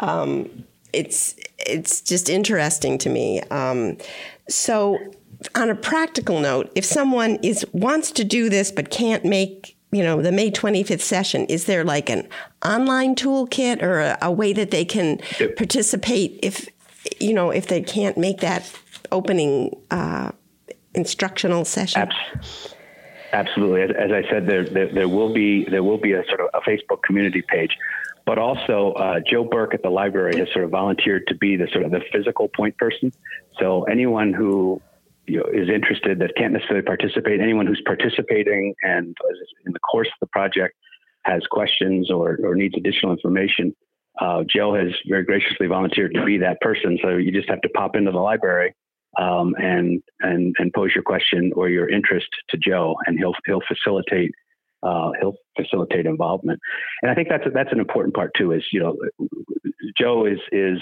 um, 0.00 0.64
it's 0.92 1.34
it's 1.58 2.02
just 2.02 2.28
interesting 2.28 2.98
to 2.98 3.08
me. 3.08 3.40
Um, 3.44 3.96
so, 4.48 4.98
on 5.54 5.70
a 5.70 5.74
practical 5.74 6.38
note, 6.40 6.70
if 6.74 6.84
someone 6.84 7.36
is 7.36 7.64
wants 7.72 8.10
to 8.12 8.24
do 8.24 8.50
this 8.50 8.70
but 8.70 8.90
can't 8.90 9.24
make 9.24 9.76
you 9.92 10.02
know, 10.02 10.22
the 10.22 10.32
May 10.32 10.50
25th 10.50 11.02
session, 11.02 11.44
is 11.46 11.66
there 11.66 11.84
like 11.84 12.08
an 12.08 12.26
online 12.64 13.14
toolkit 13.14 13.82
or 13.82 14.00
a, 14.00 14.18
a 14.22 14.32
way 14.32 14.54
that 14.54 14.70
they 14.70 14.86
can 14.86 15.20
participate 15.56 16.38
if, 16.42 16.66
you 17.20 17.34
know, 17.34 17.50
if 17.50 17.66
they 17.66 17.82
can't 17.82 18.16
make 18.16 18.40
that 18.40 18.72
opening 19.12 19.76
uh, 19.90 20.32
instructional 20.94 21.64
session? 21.64 22.08
Absolutely. 23.32 23.82
As, 23.82 23.90
as 23.90 24.10
I 24.12 24.28
said, 24.30 24.46
there, 24.46 24.64
there, 24.64 24.92
there, 24.92 25.08
will 25.08 25.32
be 25.32 25.64
there 25.64 25.82
will 25.82 25.98
be 25.98 26.12
a 26.12 26.22
sort 26.28 26.40
of 26.40 26.48
a 26.54 26.60
Facebook 26.68 27.02
community 27.02 27.42
page, 27.42 27.76
but 28.26 28.38
also 28.38 28.92
uh, 28.92 29.20
Joe 29.28 29.44
Burke 29.44 29.74
at 29.74 29.82
the 29.82 29.90
library 29.90 30.36
has 30.38 30.48
sort 30.52 30.64
of 30.64 30.70
volunteered 30.70 31.26
to 31.28 31.34
be 31.34 31.56
the 31.56 31.66
sort 31.72 31.84
of 31.84 31.90
the 31.90 32.02
physical 32.12 32.48
point 32.54 32.76
person. 32.76 33.12
So 33.58 33.84
anyone 33.84 34.34
who 34.34 34.82
you 35.26 35.38
know, 35.38 35.44
is 35.52 35.68
interested 35.68 36.18
that 36.18 36.34
can't 36.36 36.52
necessarily 36.52 36.84
participate, 36.84 37.40
anyone 37.40 37.66
who's 37.66 37.82
participating 37.86 38.74
and 38.82 39.16
in 39.64 39.72
the 39.72 39.78
course 39.78 40.08
of 40.08 40.20
the 40.20 40.26
project 40.26 40.74
has 41.24 41.42
questions 41.50 42.10
or, 42.10 42.38
or 42.42 42.54
needs 42.54 42.74
additional 42.76 43.12
information, 43.12 43.74
uh, 44.20 44.42
Joe 44.46 44.74
has 44.74 44.92
very 45.08 45.24
graciously 45.24 45.68
volunteered 45.68 46.12
to 46.14 46.24
be 46.24 46.38
that 46.38 46.60
person. 46.60 46.98
So 47.00 47.10
you 47.10 47.30
just 47.30 47.48
have 47.48 47.60
to 47.62 47.68
pop 47.70 47.96
into 47.96 48.10
the 48.10 48.18
library 48.18 48.74
um, 49.18 49.54
and 49.58 50.02
and 50.20 50.54
and 50.58 50.72
pose 50.72 50.90
your 50.94 51.04
question 51.04 51.52
or 51.54 51.68
your 51.68 51.88
interest 51.88 52.28
to 52.50 52.56
Joe, 52.56 52.96
and 53.06 53.18
he'll 53.18 53.34
he'll 53.46 53.62
facilitate 53.66 54.32
uh, 54.82 55.10
he'll 55.20 55.36
facilitate 55.56 56.06
involvement. 56.06 56.60
And 57.02 57.10
I 57.10 57.14
think 57.14 57.28
that's 57.28 57.44
that's 57.54 57.72
an 57.72 57.80
important 57.80 58.14
part 58.14 58.32
too. 58.36 58.52
Is 58.52 58.64
you 58.72 58.80
know, 58.80 58.96
Joe 59.98 60.26
is 60.26 60.40
is 60.50 60.78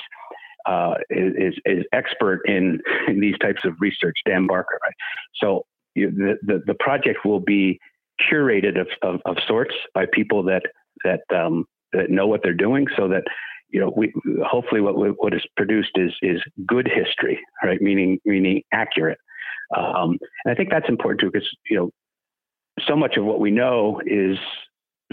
uh, 0.67 0.95
is, 1.09 1.55
is 1.65 1.85
expert 1.93 2.41
in, 2.45 2.81
in 3.09 3.21
these 3.21 3.37
types 3.39 3.63
of 3.65 3.75
research, 3.81 4.17
Dan 4.27 4.47
Barker. 4.47 4.79
Right? 4.83 4.95
So 5.43 5.65
you, 5.95 6.11
the, 6.11 6.37
the, 6.43 6.63
the 6.67 6.75
project 6.75 7.25
will 7.25 7.41
be 7.41 7.79
curated 8.31 8.79
of, 8.79 8.89
of, 9.03 9.21
of 9.25 9.37
sorts 9.47 9.75
by 9.95 10.07
people 10.13 10.43
that 10.45 10.63
that 11.05 11.21
um, 11.35 11.65
that 11.93 12.11
know 12.11 12.27
what 12.27 12.43
they're 12.43 12.53
doing, 12.53 12.87
so 12.97 13.09
that 13.09 13.25
you 13.73 13.81
know 13.81 13.93
we 13.97 14.13
hopefully 14.45 14.81
what 14.81 14.95
what 14.97 15.35
is 15.35 15.43
produced 15.57 15.93
is 15.97 16.13
is 16.23 16.41
good 16.67 16.89
history, 16.89 17.39
right? 17.63 17.81
Meaning 17.81 18.19
meaning 18.25 18.63
accurate. 18.73 19.19
Um, 19.77 20.19
and 20.45 20.53
I 20.53 20.55
think 20.55 20.71
that's 20.71 20.89
important 20.89 21.21
too, 21.21 21.31
because 21.33 21.49
you 21.69 21.77
know 21.77 21.91
so 22.87 22.97
much 22.97 23.17
of 23.17 23.25
what 23.25 23.41
we 23.41 23.51
know 23.51 24.01
is 24.07 24.39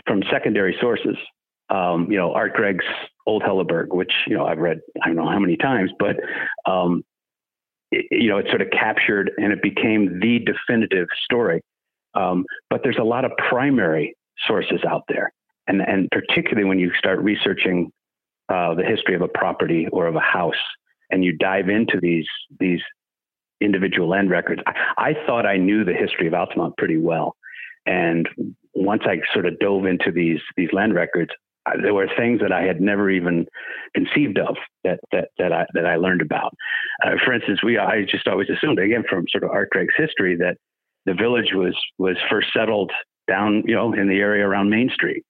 from 0.06 0.24
secondary 0.32 0.76
sources. 0.80 1.18
Um, 1.70 2.10
you 2.10 2.18
know, 2.18 2.34
Art 2.34 2.54
Gregg's 2.54 2.86
Old 3.26 3.44
Hellebergh, 3.44 3.90
which 3.90 4.14
you 4.26 4.36
know 4.36 4.46
I've 4.46 4.60
read 4.60 4.80
I 5.04 5.08
don't 5.08 5.18
know 5.18 5.30
how 5.30 5.40
many 5.40 5.58
times, 5.58 5.92
but 6.00 6.16
um, 6.66 7.04
it, 7.92 8.06
you 8.12 8.30
know 8.30 8.38
it 8.38 8.48
sort 8.50 8.62
of 8.62 8.70
captured 8.72 9.32
and 9.38 9.52
it 9.52 9.62
became 9.62 10.20
the 10.20 10.40
definitive 10.40 11.08
story. 11.24 11.62
Um, 12.14 12.46
but 12.70 12.82
there's 12.84 12.98
a 12.98 13.04
lot 13.04 13.26
of 13.26 13.32
primary 13.50 14.16
sources 14.48 14.80
out 14.88 15.04
there, 15.10 15.32
and 15.68 15.82
and 15.82 16.08
particularly 16.12 16.68
when 16.68 16.80
you 16.80 16.92
start 16.98 17.20
researching 17.20 17.92
uh, 18.50 18.74
the 18.76 18.84
history 18.84 19.16
of 19.16 19.22
a 19.22 19.28
property 19.28 19.88
or 19.92 20.08
of 20.08 20.16
a 20.16 20.22
house, 20.22 20.56
and 21.10 21.24
you 21.24 21.36
dive 21.38 21.70
into 21.70 22.00
these 22.02 22.28
these 22.60 22.82
individual 23.60 24.08
land 24.10 24.30
records. 24.30 24.62
I, 24.68 24.74
I 24.98 25.14
thought 25.26 25.46
I 25.46 25.58
knew 25.58 25.84
the 25.84 25.94
history 25.94 26.28
of 26.28 26.34
Altamont 26.34 26.78
pretty 26.78 26.98
well, 26.98 27.36
and 27.86 28.28
once 28.74 29.04
I 29.06 29.20
sort 29.34 29.46
of 29.46 29.60
dove 29.60 29.86
into 29.86 30.12
these 30.12 30.40
these 30.56 30.72
land 30.72 30.94
records, 30.94 31.32
there 31.82 31.94
were 31.94 32.08
things 32.16 32.40
that 32.42 32.52
I 32.52 32.64
had 32.64 32.80
never 32.80 33.10
even 33.10 33.48
conceived 33.94 34.38
of 34.38 34.56
that 34.84 35.00
that 35.12 35.30
that 35.38 35.52
I 35.52 35.66
that 35.74 35.86
I 35.86 35.96
learned 35.96 36.22
about. 36.22 36.54
Uh, 37.04 37.12
for 37.24 37.34
instance, 37.34 37.64
we 37.64 37.78
I 37.78 38.04
just 38.04 38.28
always 38.28 38.50
assumed 38.50 38.80
again 38.80 39.04
from 39.10 39.26
sort 39.30 39.44
of 39.44 39.50
Art 39.50 39.70
history 39.98 40.36
that 40.38 40.58
the 41.06 41.14
village 41.14 41.54
was 41.54 41.76
was 41.98 42.18
first 42.30 42.48
settled 42.54 42.92
down 43.28 43.64
you 43.66 43.76
know 43.76 43.94
in 43.94 44.08
the 44.08 44.20
area 44.20 44.46
around 44.46 44.70
Main 44.70 44.90
Street. 44.94 45.26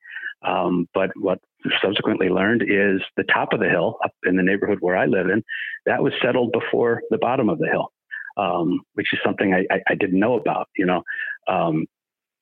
Um, 0.46 0.88
but 0.94 1.12
what 1.16 1.40
subsequently 1.82 2.30
learned 2.30 2.62
is 2.62 3.02
the 3.16 3.24
top 3.24 3.54
of 3.54 3.60
the 3.60 3.70
hill 3.70 3.98
up 4.04 4.12
in 4.26 4.36
the 4.36 4.44
neighborhood 4.44 4.78
where 4.82 4.96
I 4.96 5.06
live 5.06 5.28
in, 5.30 5.44
that 5.86 6.04
was 6.04 6.14
settled 6.22 6.52
before 6.52 7.02
the 7.10 7.18
bottom 7.18 7.50
of 7.50 7.60
the 7.60 7.68
hill, 7.68 7.92
um, 8.38 8.82
which 8.94 9.14
is 9.14 9.20
something 9.26 9.54
I, 9.54 9.66
I, 9.74 9.82
I, 9.90 9.96
didn't 9.96 10.20
know 10.20 10.36
about, 10.36 10.70
you 10.78 10.86
know. 10.86 11.04
Um, 11.48 11.86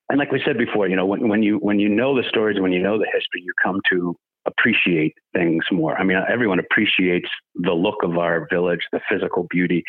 and 0.09 0.19
like 0.19 0.31
we 0.31 0.41
said 0.45 0.57
before, 0.57 0.87
you 0.87 0.95
know, 0.95 1.05
when, 1.05 1.27
when 1.27 1.41
you 1.41 1.57
when 1.57 1.79
you 1.79 1.89
know 1.89 2.15
the 2.15 2.27
stories, 2.29 2.59
when 2.59 2.71
you 2.71 2.81
know 2.81 2.99
the 2.99 3.07
history, 3.11 3.41
you 3.43 3.53
come 3.63 3.81
to 3.91 4.15
appreciate 4.45 5.13
things 5.33 5.63
more. 5.71 5.97
I 5.97 6.03
mean, 6.03 6.21
everyone 6.29 6.59
appreciates 6.59 7.29
the 7.55 7.73
look 7.73 8.03
of 8.03 8.17
our 8.17 8.47
village, 8.51 8.81
the 8.91 9.01
physical 9.09 9.47
beauty. 9.49 9.83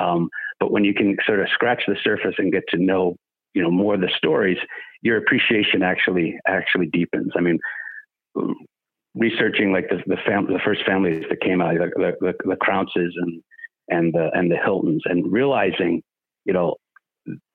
Um, 0.00 0.28
but 0.60 0.70
when 0.70 0.84
you 0.84 0.94
can 0.94 1.16
sort 1.26 1.40
of 1.40 1.48
scratch 1.52 1.82
the 1.88 1.96
surface 2.02 2.34
and 2.38 2.52
get 2.52 2.64
to 2.68 2.78
know, 2.78 3.16
you 3.54 3.62
know, 3.62 3.70
more 3.70 3.94
of 3.94 4.00
the 4.00 4.10
stories, 4.16 4.58
your 5.02 5.16
appreciation 5.18 5.82
actually 5.82 6.38
actually 6.46 6.86
deepens. 6.86 7.32
I 7.36 7.40
mean, 7.40 7.58
researching 9.14 9.72
like 9.72 9.88
the 9.88 10.02
the, 10.06 10.16
fam- 10.26 10.46
the 10.46 10.60
first 10.64 10.84
families 10.86 11.24
that 11.28 11.40
came 11.40 11.60
out, 11.60 11.74
the 11.74 12.12
the, 12.20 12.34
the, 12.44 12.56
and 13.16 13.42
and 13.88 14.12
the 14.12 14.30
and 14.34 14.50
the 14.50 14.56
Hiltons, 14.56 15.02
and 15.06 15.30
realizing, 15.32 16.02
you 16.44 16.52
know, 16.52 16.76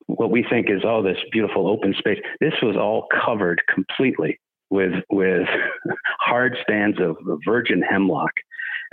what 0.07 0.31
we 0.31 0.45
think 0.49 0.69
is 0.69 0.81
oh 0.83 1.01
this 1.01 1.17
beautiful 1.31 1.67
open 1.67 1.93
space. 1.97 2.19
This 2.39 2.53
was 2.61 2.75
all 2.75 3.07
covered 3.25 3.61
completely 3.73 4.39
with 4.69 4.93
with 5.09 5.47
hard 6.19 6.57
stands 6.61 6.99
of 6.99 7.17
virgin 7.45 7.81
hemlock, 7.81 8.31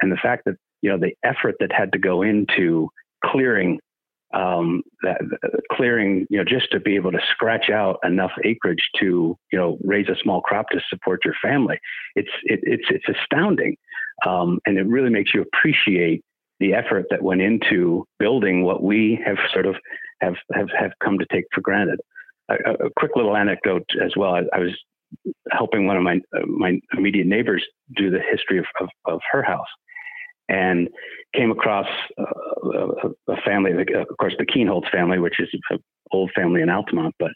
and 0.01 0.11
the 0.11 0.19
fact 0.23 0.45
that 0.47 0.55
you 0.83 0.91
know 0.91 0.99
the 0.99 1.15
effort 1.25 1.57
that 1.61 1.73
had 1.73 1.93
to 1.93 1.99
go 1.99 2.23
into 2.23 2.89
clearing 3.25 3.79
um, 4.33 4.83
that 5.03 5.21
clearing, 5.73 6.27
you 6.31 6.39
know, 6.39 6.45
just 6.45 6.71
to 6.73 6.81
be 6.81 6.95
able 6.95 7.13
to 7.13 7.21
scratch 7.31 7.71
out 7.71 7.99
enough 8.05 8.33
acreage 8.45 8.89
to, 9.01 9.37
you 9.53 9.59
know, 9.59 9.79
raise 9.83 10.09
a 10.09 10.17
small 10.23 10.41
crop 10.41 10.69
to 10.71 10.81
support 10.89 11.21
your 11.25 11.35
family. 11.43 11.79
It's 12.15 12.31
it, 12.45 12.61
it's 12.63 12.87
it's 12.91 13.19
astounding, 13.19 13.77
um, 14.27 14.61
and 14.67 14.79
it 14.79 14.87
really 14.87 15.11
makes 15.11 15.35
you 15.35 15.43
appreciate 15.43 16.23
the 16.61 16.75
effort 16.75 17.07
that 17.11 17.23
went 17.23 17.41
into 17.41 18.05
building 18.19 18.63
what 18.63 18.83
we 18.83 19.21
have 19.25 19.39
sort 19.53 19.67
of 19.67 19.77
have 20.21 20.37
have, 20.53 20.69
have 20.79 20.93
come 21.03 21.19
to 21.19 21.27
take 21.33 21.45
for 21.53 21.61
granted. 21.61 22.01
A, 22.49 22.87
a 22.87 22.91
quick 22.97 23.13
little 23.15 23.37
anecdote 23.37 23.87
as 24.05 24.13
well. 24.17 24.35
I, 24.35 24.43
I 24.53 24.59
was 24.59 24.77
helping 25.51 25.87
one 25.87 25.97
of 25.97 26.03
my 26.03 26.21
uh, 26.37 26.47
my 26.47 26.81
immediate 26.97 27.27
neighbors 27.27 27.65
do 27.97 28.11
the 28.11 28.21
history 28.21 28.59
of, 28.59 28.67
of, 28.81 28.89
of 29.07 29.21
her 29.31 29.43
house, 29.43 29.69
and 30.51 30.89
came 31.35 31.53
across 31.53 31.87
uh, 32.19 32.25
a, 32.69 33.33
a, 33.33 33.41
family, 33.43 33.73
of 33.73 34.17
course, 34.19 34.35
the 34.37 34.45
Keenholts 34.45 34.91
family, 34.91 35.19
which 35.21 35.39
is 35.39 35.49
an 35.71 35.79
old 36.11 36.33
family 36.35 36.61
in 36.61 36.69
Altamont. 36.69 37.15
But 37.19 37.31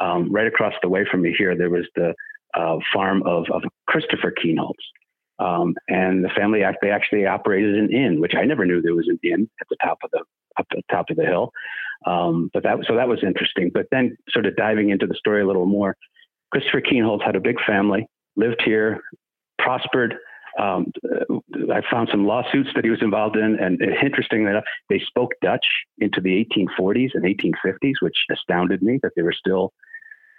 um, 0.00 0.30
right 0.30 0.46
across 0.46 0.74
the 0.82 0.88
way 0.88 1.06
from 1.10 1.22
me 1.22 1.34
here, 1.36 1.56
there 1.56 1.70
was 1.70 1.86
the 1.96 2.14
uh, 2.54 2.76
farm 2.92 3.22
of, 3.24 3.46
of 3.50 3.62
Christopher 3.86 4.32
Keenholts. 4.32 4.74
Um, 5.40 5.76
and 5.88 6.24
the 6.24 6.30
family 6.36 6.62
they 6.82 6.90
actually 6.90 7.24
operated 7.24 7.78
an 7.78 7.92
inn, 7.92 8.20
which 8.20 8.34
I 8.36 8.44
never 8.44 8.66
knew 8.66 8.82
there 8.82 8.94
was 8.94 9.08
an 9.08 9.20
inn 9.22 9.48
at 9.60 9.68
the 9.70 9.76
top 9.82 9.98
of 10.02 10.10
the 10.10 10.24
up 10.58 10.66
the 10.70 10.82
top 10.90 11.06
of 11.10 11.16
the 11.16 11.24
hill. 11.24 11.52
Um, 12.06 12.50
but 12.52 12.64
that 12.64 12.78
so 12.88 12.96
that 12.96 13.08
was 13.08 13.20
interesting. 13.22 13.70
But 13.72 13.86
then, 13.92 14.16
sort 14.30 14.46
of 14.46 14.56
diving 14.56 14.90
into 14.90 15.06
the 15.06 15.14
story 15.14 15.42
a 15.42 15.46
little 15.46 15.66
more, 15.66 15.96
Christopher 16.50 16.80
Keenholts 16.80 17.24
had 17.24 17.36
a 17.36 17.40
big 17.40 17.56
family, 17.64 18.08
lived 18.34 18.62
here, 18.64 19.00
prospered, 19.60 20.16
um, 20.58 20.92
I 21.72 21.82
found 21.90 22.08
some 22.10 22.26
lawsuits 22.26 22.70
that 22.74 22.84
he 22.84 22.90
was 22.90 23.02
involved 23.02 23.36
in, 23.36 23.58
and 23.60 23.80
interestingly 24.02 24.50
enough, 24.50 24.64
they 24.88 25.00
spoke 25.06 25.32
Dutch 25.42 25.66
into 25.98 26.20
the 26.20 26.44
1840s 26.56 27.10
and 27.14 27.24
1850s, 27.24 27.94
which 28.00 28.16
astounded 28.30 28.82
me 28.82 28.98
that 29.02 29.12
they 29.16 29.22
were 29.22 29.32
still 29.32 29.72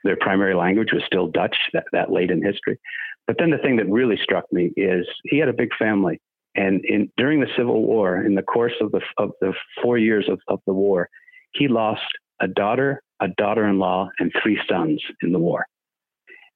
their 0.06 0.16
primary 0.16 0.56
language 0.56 0.94
was 0.94 1.04
still 1.06 1.28
Dutch 1.28 1.58
that, 1.74 1.84
that 1.92 2.10
late 2.10 2.32
in 2.32 2.42
history. 2.42 2.80
But 3.28 3.36
then 3.38 3.50
the 3.50 3.58
thing 3.58 3.76
that 3.78 3.90
really 3.90 4.18
struck 4.24 4.46
me 4.50 4.72
is 4.78 5.06
he 5.26 5.38
had 5.40 5.50
a 5.50 5.54
big 5.54 5.70
family, 5.78 6.22
and 6.56 6.84
in 6.86 7.12
during 7.18 7.42
the 7.42 7.50
Civil 7.58 7.86
War, 7.86 8.24
in 8.24 8.36
the 8.36 8.42
course 8.42 8.74
of 8.82 8.92
the 8.92 9.02
of 9.18 9.32
the 9.42 9.54
four 9.82 9.98
years 9.98 10.28
of, 10.30 10.40
of 10.48 10.62
the 10.66 10.74
war, 10.74 11.10
he 11.54 11.68
lost 11.68 12.02
a 12.42 12.48
daughter, 12.48 13.04
a 13.20 13.28
daughter-in-law, 13.28 14.10
and 14.20 14.32
three 14.42 14.60
sons 14.68 15.04
in 15.22 15.32
the 15.32 15.40
war 15.40 15.66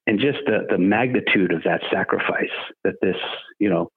and 0.08 0.20
just 0.20 0.40
the, 0.46 0.66
the 0.70 0.78
magnitude 0.78 1.54
of 1.54 1.64
that 1.64 1.82
sacrifice 1.92 2.52
that 2.84 2.96
this, 3.02 3.16
you 3.60 3.70
know, 3.70 3.90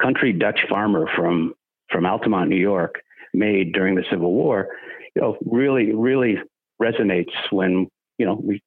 country 0.00 0.32
Dutch 0.32 0.60
farmer 0.68 1.08
from 1.14 1.54
from 1.90 2.06
Altamont, 2.06 2.48
New 2.48 2.56
York, 2.56 3.02
made 3.34 3.72
during 3.72 3.94
the 3.94 4.04
Civil 4.10 4.32
War, 4.32 4.68
you 5.14 5.22
know, 5.22 5.36
really, 5.44 5.92
really 5.92 6.38
resonates 6.80 7.32
when 7.50 7.88
you 8.18 8.26
know 8.26 8.40
we 8.42 8.62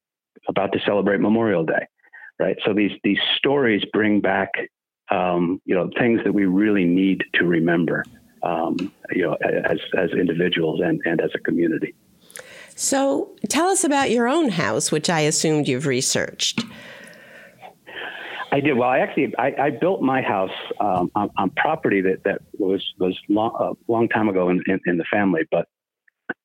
about 0.47 0.71
to 0.73 0.79
celebrate 0.85 1.19
Memorial 1.19 1.65
Day, 1.65 1.87
right? 2.39 2.57
So 2.65 2.73
these 2.73 2.91
these 3.03 3.19
stories 3.37 3.83
bring 3.93 4.21
back, 4.21 4.51
um, 5.11 5.61
you 5.65 5.75
know, 5.75 5.89
things 5.97 6.21
that 6.23 6.33
we 6.33 6.45
really 6.45 6.85
need 6.85 7.23
to 7.35 7.45
remember, 7.45 8.03
um, 8.43 8.75
you 9.11 9.23
know, 9.23 9.33
as 9.33 9.79
as 9.97 10.11
individuals 10.11 10.81
and 10.83 11.01
and 11.05 11.21
as 11.21 11.31
a 11.35 11.39
community. 11.39 11.95
So 12.75 13.31
tell 13.47 13.69
us 13.69 13.85
about 13.85 14.11
your 14.11 14.27
own 14.27 14.49
house, 14.49 14.91
which 14.91 15.09
I 15.09 15.21
assumed 15.21 15.67
you've 15.67 15.87
researched. 15.87 16.63
I 18.51 18.59
did. 18.59 18.77
Well, 18.77 18.89
I 18.89 18.99
actually 18.99 19.33
I, 19.37 19.53
I 19.59 19.69
built 19.69 20.01
my 20.01 20.21
house 20.21 20.51
um, 20.79 21.09
on, 21.15 21.29
on, 21.37 21.49
property 21.51 22.01
that, 22.01 22.23
that 22.25 22.41
was 22.57 22.85
was 22.99 23.17
long, 23.27 23.55
a 23.59 23.91
long 23.91 24.07
time 24.07 24.29
ago 24.29 24.49
in, 24.49 24.61
in, 24.67 24.79
in, 24.85 24.97
the 24.97 25.05
family. 25.11 25.41
But 25.51 25.67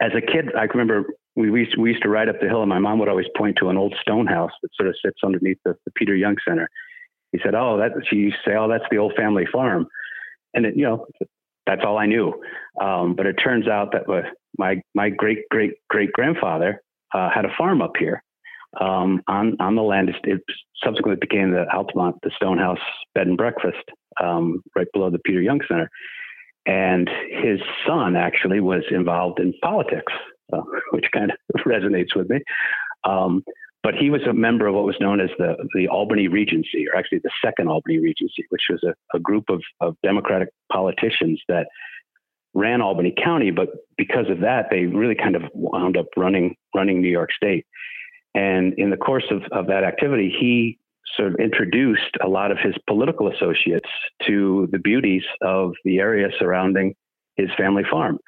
as 0.01 0.11
a 0.17 0.21
kid, 0.21 0.55
I 0.57 0.65
remember 0.65 1.05
we, 1.37 1.51
we 1.51 1.61
used, 1.61 1.77
we 1.79 1.91
used 1.91 2.03
to 2.03 2.09
ride 2.09 2.29
up 2.29 2.41
the 2.41 2.49
hill, 2.49 2.63
and 2.63 2.69
my 2.69 2.79
mom 2.79 2.99
would 2.99 3.09
always 3.09 3.29
point 3.37 3.57
to 3.61 3.69
an 3.69 3.77
old 3.77 3.95
stone 4.01 4.27
house 4.27 4.51
that 4.63 4.71
sort 4.75 4.89
of 4.89 4.97
sits 5.05 5.19
underneath 5.25 5.59
the, 5.65 5.77
the 5.85 5.93
Peter 5.93 6.17
Young 6.17 6.37
Center. 6.49 6.69
He 7.33 7.39
said, 7.45 7.55
"Oh, 7.55 7.77
that." 7.79 7.93
She 8.09 8.17
used 8.17 8.39
to 8.45 8.51
say, 8.51 8.57
"Oh, 8.57 8.69
that's 8.69 8.85
the 8.91 8.99
old 8.99 9.15
family 9.17 9.47
farm," 9.53 9.87
and 10.55 10.67
it, 10.67 10.77
you 10.77 10.85
know, 10.85 11.07
that's 11.67 11.83
all 11.85 11.99
I 11.99 12.07
knew. 12.07 12.33
Um, 12.81 13.15
but 13.15 13.27
it 13.27 13.35
turns 13.35 13.69
out 13.69 13.93
that 13.93 14.05
my 14.59 14.81
my 14.95 15.11
great 15.11 15.49
great 15.51 15.73
great 15.89 16.13
grandfather 16.13 16.83
uh, 17.15 17.31
had 17.31 17.45
a 17.45 17.55
farm 17.57 17.83
up 17.83 17.93
here 17.99 18.23
um, 18.81 19.23
on 19.29 19.57
on 19.61 19.77
the 19.77 19.83
land. 19.83 20.11
It 20.25 20.41
subsequently 20.83 21.19
became 21.21 21.51
the 21.51 21.67
Altamont, 21.73 22.17
the 22.23 22.31
Stonehouse 22.37 22.79
Bed 23.15 23.27
and 23.27 23.37
Breakfast, 23.37 23.85
um, 24.23 24.63
right 24.77 24.87
below 24.93 25.11
the 25.11 25.19
Peter 25.19 25.41
Young 25.41 25.61
Center. 25.69 25.91
And 26.67 27.09
his 27.31 27.59
son 27.87 28.17
actually 28.17 28.61
was 28.61 28.83
involved 28.91 29.41
in 29.41 29.55
politics, 29.63 30.13
uh, 30.53 30.61
which 30.91 31.07
kind 31.13 31.31
of 31.33 31.61
resonates 31.67 32.15
with 32.15 32.29
me. 32.31 32.41
But 33.83 33.95
he 33.95 34.11
was 34.11 34.21
a 34.29 34.35
member 34.35 34.67
of 34.67 34.75
what 34.75 34.85
was 34.85 34.97
known 35.01 35.21
as 35.21 35.31
the, 35.39 35.57
the 35.75 35.89
Albany 35.89 36.29
Regency, 36.29 36.87
or 36.87 36.99
actually 36.99 37.21
the 37.25 37.31
Second 37.43 37.69
Albany 37.69 37.99
Regency, 37.99 38.45
which 38.51 38.65
was 38.69 38.83
a, 38.85 38.95
a 39.17 39.21
group 39.21 39.45
of, 39.49 39.63
of 39.81 39.97
Democratic 40.03 40.51
politicians 40.71 41.41
that 41.49 41.67
ran 42.53 42.83
Albany 42.83 43.15
County. 43.23 43.51
But 43.51 43.69
because 43.97 44.29
of 44.29 44.41
that, 44.41 44.67
they 44.71 44.85
really 44.85 45.15
kind 45.15 45.35
of 45.35 45.43
wound 45.55 45.97
up 45.97 46.07
running 46.17 46.57
running 46.75 47.01
New 47.01 47.09
York 47.09 47.31
State. 47.33 47.65
And 48.35 48.75
in 48.75 48.91
the 48.91 48.97
course 48.97 49.25
of, 49.31 49.43
of 49.51 49.67
that 49.69 49.83
activity, 49.83 50.35
he 50.39 50.79
sort 51.17 51.33
of 51.33 51.41
introduced 51.41 52.17
a 52.23 52.29
lot 52.29 52.53
of 52.53 52.59
his 52.59 52.75
political 52.87 53.33
associates 53.33 53.89
to 54.27 54.69
the 54.71 54.79
beauties 54.79 55.25
of 55.43 55.73
the 55.85 55.99
area 55.99 56.29
surrounding 56.39 56.95
his 57.37 57.49
family 57.57 57.83
farm. 57.91 58.19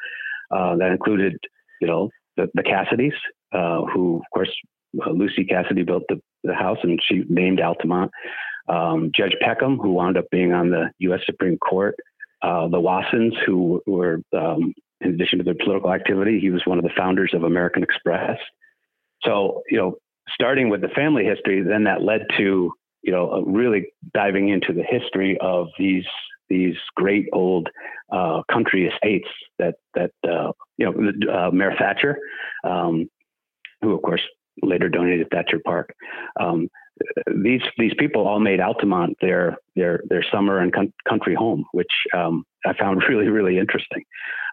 Uh, 0.51 0.77
that 0.77 0.91
included, 0.91 1.37
you 1.81 1.87
know, 1.87 2.11
the, 2.37 2.49
the 2.55 2.63
Cassidys, 2.63 3.13
uh, 3.53 3.85
who, 3.93 4.17
of 4.17 4.23
course, 4.35 4.51
uh, 5.05 5.11
Lucy 5.11 5.45
Cassidy 5.45 5.83
built 5.83 6.05
the, 6.09 6.21
the, 6.45 6.55
house 6.55 6.79
and 6.83 7.01
she 7.03 7.25
named 7.29 7.61
Altamont. 7.61 8.11
Um, 8.69 9.11
Judge 9.15 9.35
Peckham, 9.41 9.79
who 9.79 9.93
wound 9.93 10.17
up 10.17 10.27
being 10.31 10.53
on 10.53 10.71
the 10.71 10.91
U.S. 10.99 11.21
Supreme 11.27 11.59
Court. 11.59 11.97
Uh, 12.43 12.69
the 12.69 12.81
Wassons, 12.81 13.33
who 13.47 13.81
were, 13.87 14.21
um, 14.37 14.75
in 15.01 15.15
addition 15.15 15.39
to 15.39 15.45
their 15.45 15.55
political 15.55 15.93
activity, 15.93 16.41
he 16.41 16.51
was 16.51 16.63
one 16.65 16.79
of 16.79 16.85
the 16.85 16.91
founders 16.97 17.33
of 17.35 17.45
American 17.45 17.83
Express. 17.83 18.39
So, 19.25 19.63
you 19.71 19.79
know, 19.79 19.97
starting 20.33 20.69
with 20.69 20.81
the 20.81 20.89
family 20.89 21.25
history, 21.25 21.63
then 21.63 21.85
that 21.85 22.03
led 22.03 22.23
to, 22.39 22.73
you 23.03 23.13
know, 23.13 23.43
really 23.47 23.93
diving 24.15 24.49
into 24.49 24.73
the 24.73 24.83
history 24.83 25.39
of 25.41 25.69
these 25.79 26.07
these 26.49 26.77
great 26.97 27.27
old 27.33 27.69
uh, 28.13 28.43
country 28.53 28.87
estates 28.87 29.29
that 29.59 29.75
that 29.95 30.11
uh, 30.29 30.53
you 30.77 30.85
know 30.85 31.33
uh, 31.33 31.51
Mayor 31.51 31.75
Thacher, 31.79 32.17
um, 32.63 33.09
who 33.81 33.95
of 33.95 34.03
course 34.03 34.21
later 34.63 34.89
donated 34.89 35.29
Thacher 35.31 35.61
Park. 35.65 35.95
Um, 36.41 36.69
these 37.43 37.63
these 37.79 37.95
people 37.99 38.27
all 38.27 38.39
made 38.39 38.61
Altamont 38.61 39.17
their 39.21 39.57
their 39.77 40.03
their 40.09 40.25
summer 40.31 40.59
and 40.59 40.73
con- 40.73 40.93
country 41.09 41.35
home, 41.35 41.65
which 41.73 41.93
um, 42.15 42.45
I 42.67 42.75
found 42.75 43.03
really 43.09 43.29
really 43.29 43.59
interesting. 43.59 44.05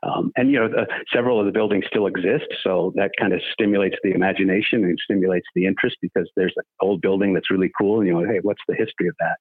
Um, 0.01 0.31
and 0.38 0.49
you 0.49 0.59
know, 0.59 0.69
the, 0.69 0.88
several 1.13 1.39
of 1.39 1.45
the 1.45 1.51
buildings 1.51 1.85
still 1.88 2.07
exist, 2.07 2.47
so 2.63 2.93
that 2.95 3.12
kind 3.19 3.33
of 3.33 3.41
stimulates 3.51 3.97
the 4.03 4.12
imagination 4.12 4.85
and 4.85 4.97
stimulates 5.03 5.47
the 5.55 5.65
interest 5.65 5.97
because 6.01 6.29
there's 6.35 6.53
an 6.55 6.63
old 6.81 7.01
building 7.01 7.33
that's 7.33 7.51
really 7.51 7.71
cool, 7.77 7.99
and 7.99 8.07
you 8.07 8.13
know, 8.13 8.25
hey, 8.25 8.39
what's 8.41 8.62
the 8.67 8.75
history 8.75 9.09
of 9.09 9.15
that? 9.19 9.38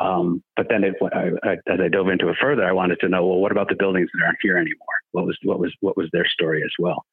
Um, 0.00 0.42
but 0.56 0.68
then, 0.70 0.84
it, 0.84 0.94
I, 1.12 1.32
I, 1.42 1.52
as 1.66 1.80
I 1.80 1.88
dove 1.88 2.08
into 2.08 2.28
it 2.28 2.36
further, 2.40 2.64
I 2.64 2.72
wanted 2.72 2.98
to 3.00 3.08
know, 3.08 3.26
well, 3.26 3.38
what 3.38 3.52
about 3.52 3.68
the 3.68 3.74
buildings 3.74 4.08
that 4.14 4.24
aren't 4.24 4.38
here 4.40 4.56
anymore? 4.56 4.96
What 5.10 5.26
was 5.26 5.36
what 5.42 5.58
was 5.58 5.74
what 5.80 5.96
was 5.96 6.08
their 6.12 6.26
story 6.26 6.62
as 6.64 6.72
well? 6.78 7.04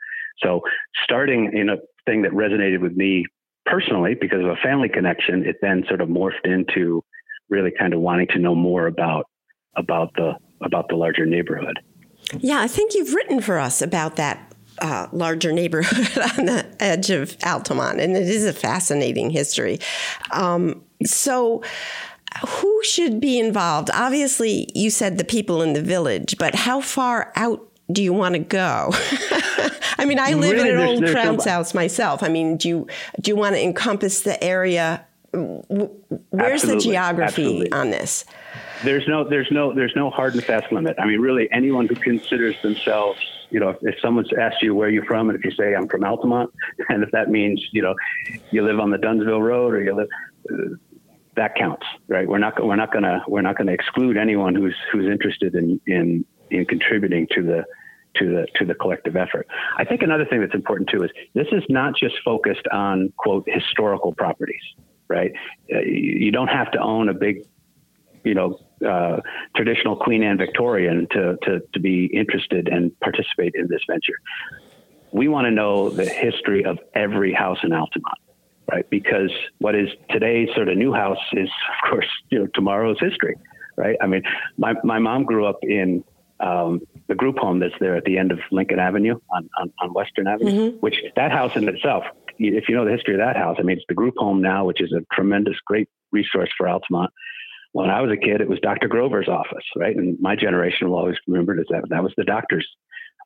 So, 0.42 0.62
starting 1.04 1.52
in 1.54 1.70
a 1.70 1.78
thing 2.06 2.22
that 2.24 2.32
resonated 2.32 2.82
with 2.82 2.96
me 2.96 3.26
personally, 3.66 4.16
because 4.20 4.40
of 4.40 4.48
a 4.48 4.56
family 4.58 4.90
connection, 4.90 5.46
it 5.46 5.58
then 5.62 5.84
sort 5.88 6.02
of 6.02 6.10
morphed 6.10 6.46
into 6.46 7.04
really 7.50 7.72
kind 7.78 7.94
of 7.94 8.00
wanting 8.00 8.28
to 8.28 8.40
know 8.40 8.56
more 8.56 8.88
about 8.88 9.26
about 9.76 10.14
the 10.16 10.34
about 10.62 10.88
the 10.90 10.96
larger 10.96 11.26
neighborhood. 11.26 11.80
Yeah, 12.38 12.60
I 12.60 12.68
think 12.68 12.94
you've 12.94 13.14
written 13.14 13.42
for 13.42 13.58
us 13.58 13.82
about 13.82 14.18
that 14.18 14.54
uh, 14.80 15.08
larger 15.12 15.52
neighborhood 15.52 16.18
on 16.38 16.46
the 16.46 16.66
edge 16.80 17.10
of 17.10 17.36
Altamont, 17.44 18.00
and 18.00 18.16
it 18.16 18.28
is 18.28 18.46
a 18.46 18.54
fascinating 18.54 19.30
history. 19.30 19.80
Um, 20.32 20.84
so, 21.06 21.64
who 22.48 22.84
should 22.84 23.20
be 23.20 23.40
involved? 23.40 23.90
Obviously, 23.94 24.70
you 24.76 24.90
said 24.90 25.18
the 25.18 25.24
people 25.24 25.62
in 25.62 25.74
the 25.74 25.82
village, 25.82 26.38
but 26.38 26.56
how 26.56 26.82
far 26.82 27.32
out 27.36 27.69
do 27.92 28.04
you 28.04 28.14
want 28.14 28.34
to 28.34 28.40
go? 28.40 28.92
I 29.98 30.06
mean, 30.06 30.20
I 30.20 30.34
live 30.34 30.54
really, 30.54 30.70
in 30.70 30.80
an 30.80 30.88
old 30.88 31.06
Crown's 31.06 31.46
no, 31.46 31.52
house 31.52 31.74
myself. 31.74 32.24
I 32.24 32.30
mean, 32.30 32.58
do 32.58 32.70
you 32.70 32.88
do 33.20 33.32
you 33.32 33.36
want 33.36 33.56
to 33.56 33.62
encompass 33.62 34.22
the 34.22 34.42
area? 34.44 35.06
Where's 35.32 36.64
the 36.64 36.78
geography 36.80 37.44
absolutely. 37.44 37.72
on 37.72 37.92
this? 37.92 38.26
There's 38.84 39.08
no, 39.08 39.28
there's 39.28 39.50
no, 39.52 39.74
there's 39.74 39.94
no 39.96 40.10
hard 40.10 40.34
and 40.34 40.44
fast 40.44 40.72
limit. 40.72 40.96
I 40.98 41.06
mean, 41.06 41.20
really, 41.20 41.52
anyone 41.52 41.86
who 41.86 41.96
considers 41.96 42.60
themselves, 42.62 43.20
you 43.50 43.60
know, 43.60 43.70
if, 43.70 43.78
if 43.82 44.00
someone's 44.02 44.32
asked 44.34 44.62
you 44.62 44.74
where 44.74 44.90
you're 44.90 45.06
from, 45.06 45.30
and 45.30 45.38
if 45.38 45.44
you 45.44 45.52
say 45.52 45.76
I'm 45.76 45.88
from 45.88 46.04
Altamont, 46.04 46.52
and 46.90 47.04
if 47.04 47.12
that 47.12 47.30
means, 47.30 47.64
you 47.72 47.82
know, 47.82 47.94
you 48.52 48.64
live 48.64 48.80
on 48.80 48.90
the 48.90 48.98
Dunnsville 48.98 49.42
Road 49.42 49.74
or 49.74 49.84
you 49.84 49.96
live, 49.96 50.08
uh, 50.52 50.76
that 51.36 51.56
counts, 51.56 51.86
right? 52.08 52.28
We're 52.28 52.40
not, 52.40 52.64
we're 52.66 52.76
not 52.76 52.92
gonna, 52.92 53.24
we're 53.28 53.42
not 53.42 53.58
gonna 53.58 53.74
exclude 53.74 54.18
anyone 54.18 54.56
who's 54.56 54.76
who's 54.92 55.06
interested 55.06 55.56
in 55.56 55.80
in 55.86 56.26
in 56.50 56.66
contributing 56.66 57.28
to 57.36 57.44
the 57.44 57.66
to 58.16 58.26
the 58.26 58.48
to 58.56 58.66
the 58.66 58.74
collective 58.74 59.16
effort. 59.16 59.48
I 59.78 59.86
think 59.86 60.02
another 60.02 60.26
thing 60.26 60.42
that's 60.42 60.54
important 60.54 60.90
too 60.90 61.04
is 61.04 61.12
this 61.34 61.48
is 61.52 61.64
not 61.70 61.96
just 61.96 62.16
focused 62.24 62.68
on 62.72 63.14
quote 63.18 63.48
historical 63.48 64.14
properties, 64.14 64.62
right? 65.08 65.32
Uh, 65.74 65.80
you 65.80 66.32
don't 66.32 66.48
have 66.48 66.72
to 66.72 66.80
own 66.80 67.10
a 67.10 67.14
big, 67.14 67.44
you 68.24 68.34
know, 68.34 68.60
uh, 68.88 69.22
traditional 69.56 69.96
Queen 69.96 70.24
Anne 70.24 70.38
Victorian 70.38 71.08
to, 71.12 71.38
to 71.44 71.60
to 71.74 71.80
be 71.80 72.06
interested 72.06 72.68
and 72.68 72.98
participate 73.00 73.54
in 73.56 73.68
this 73.68 73.82
venture. 73.88 74.20
We 75.12 75.28
want 75.28 75.46
to 75.46 75.52
know 75.52 75.90
the 75.90 76.06
history 76.06 76.64
of 76.66 76.78
every 76.94 77.34
house 77.34 77.58
in 77.64 77.74
Altamont, 77.74 78.20
right? 78.72 78.88
Because 78.90 79.32
what 79.58 79.76
is 79.76 79.90
today's 80.10 80.50
sort 80.56 80.70
of 80.70 80.78
new 80.78 80.94
house 80.94 81.18
is, 81.34 81.50
of 81.84 81.90
course, 81.90 82.08
you 82.30 82.40
know, 82.40 82.48
tomorrow's 82.54 83.00
history, 83.00 83.36
right? 83.76 83.98
I 84.02 84.08
mean, 84.08 84.24
my 84.58 84.74
my 84.84 85.00
mom 85.00 85.24
grew 85.24 85.46
up 85.46 85.60
in 85.64 86.04
um, 86.40 86.82
the 87.10 87.16
group 87.16 87.40
home 87.40 87.60
that's 87.60 87.74
there 87.80 87.98
at 87.98 88.06
the 88.06 88.18
end 88.18 88.32
of 88.32 88.40
Lincoln 88.52 88.80
Avenue 88.80 89.20
on, 89.32 89.50
on, 89.60 89.74
on 89.82 89.94
Western 89.94 90.28
Avenue, 90.28 90.52
mm-hmm. 90.52 90.78
which 90.78 90.96
that 91.16 91.32
house 91.32 91.56
in 91.56 91.68
itself, 91.68 92.04
if 92.38 92.70
you 92.70 92.76
know 92.76 92.86
the 92.86 92.92
history 92.92 93.16
of 93.16 93.20
that 93.20 93.36
house, 93.36 93.58
I 93.60 93.64
mean, 93.64 93.78
it's 93.78 93.86
the 93.90 93.96
group 93.96 94.14
home 94.18 94.42
now, 94.42 94.64
which 94.64 94.80
is 94.80 94.94
a 94.94 95.02
tremendous, 95.14 95.56
great 95.66 95.90
resource 96.12 96.50
for 96.56 96.70
Altamont. 96.70 97.12
When 97.72 97.90
I 97.90 98.02
was 98.02 98.12
a 98.12 98.18
kid, 98.18 98.42
it 98.42 98.48
was 98.48 98.60
Dr. 98.60 98.88
Grover's 98.88 99.28
office, 99.28 99.66
right? 99.76 99.96
And 99.96 100.18
my 100.20 100.36
generation 100.36 100.90
will 100.90 100.98
always 100.98 101.18
remember 101.28 101.56
it 101.56 101.60
as 101.60 101.66
that. 101.72 101.90
That 101.90 102.04
was 102.04 102.14
the 102.16 102.24
doctor's. 102.24 102.68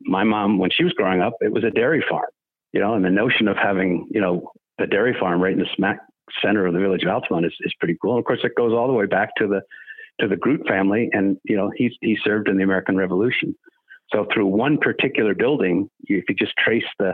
My 0.02 0.24
mom, 0.24 0.58
when 0.58 0.72
she 0.72 0.84
was 0.84 0.93
growing 0.93 1.22
up, 1.22 1.34
it 1.41 1.52
was 1.52 1.63
a 1.63 1.69
dairy 1.69 2.04
farm, 2.10 2.26
you 2.72 2.80
know, 2.80 2.93
and 2.93 3.06
the 3.06 3.10
notion 3.10 3.48
of 3.48 3.58
having, 3.58 4.08
you 4.12 4.19
know, 4.19 4.52
a 4.80 4.88
dairy 4.88 5.15
farm 5.17 5.41
right 5.41 5.54
in 5.54 5.60
the 5.60 5.69
smack 5.76 6.00
center 6.41 6.65
of 6.65 6.74
the 6.74 6.80
village 6.80 7.04
of 7.04 7.10
Altamont 7.10 7.46
is, 7.46 7.54
is 7.62 7.74
pretty 7.80 7.98
cool. 8.02 8.13
And 8.13 8.19
of 8.19 8.26
course, 8.26 8.39
it 8.43 8.56
goes 8.56 8.74
all 8.74 8.88
the 8.88 8.93
way 8.93 9.06
back 9.06 9.36
to 9.38 9.48
the 9.48 9.62
to 10.19 10.28
the 10.28 10.36
Groot 10.36 10.67
family, 10.67 11.10
and 11.12 11.38
you 11.43 11.56
know 11.56 11.72
he 11.76 11.96
he 12.02 12.17
served 12.24 12.48
in 12.48 12.58
the 12.58 12.63
American 12.63 12.98
Revolution. 12.98 13.56
So 14.13 14.28
through 14.34 14.47
one 14.47 14.78
particular 14.78 15.34
building, 15.34 15.89
if 16.06 16.26
you 16.30 16.36
just 16.36 16.54
trace 16.58 16.84
the 16.99 17.13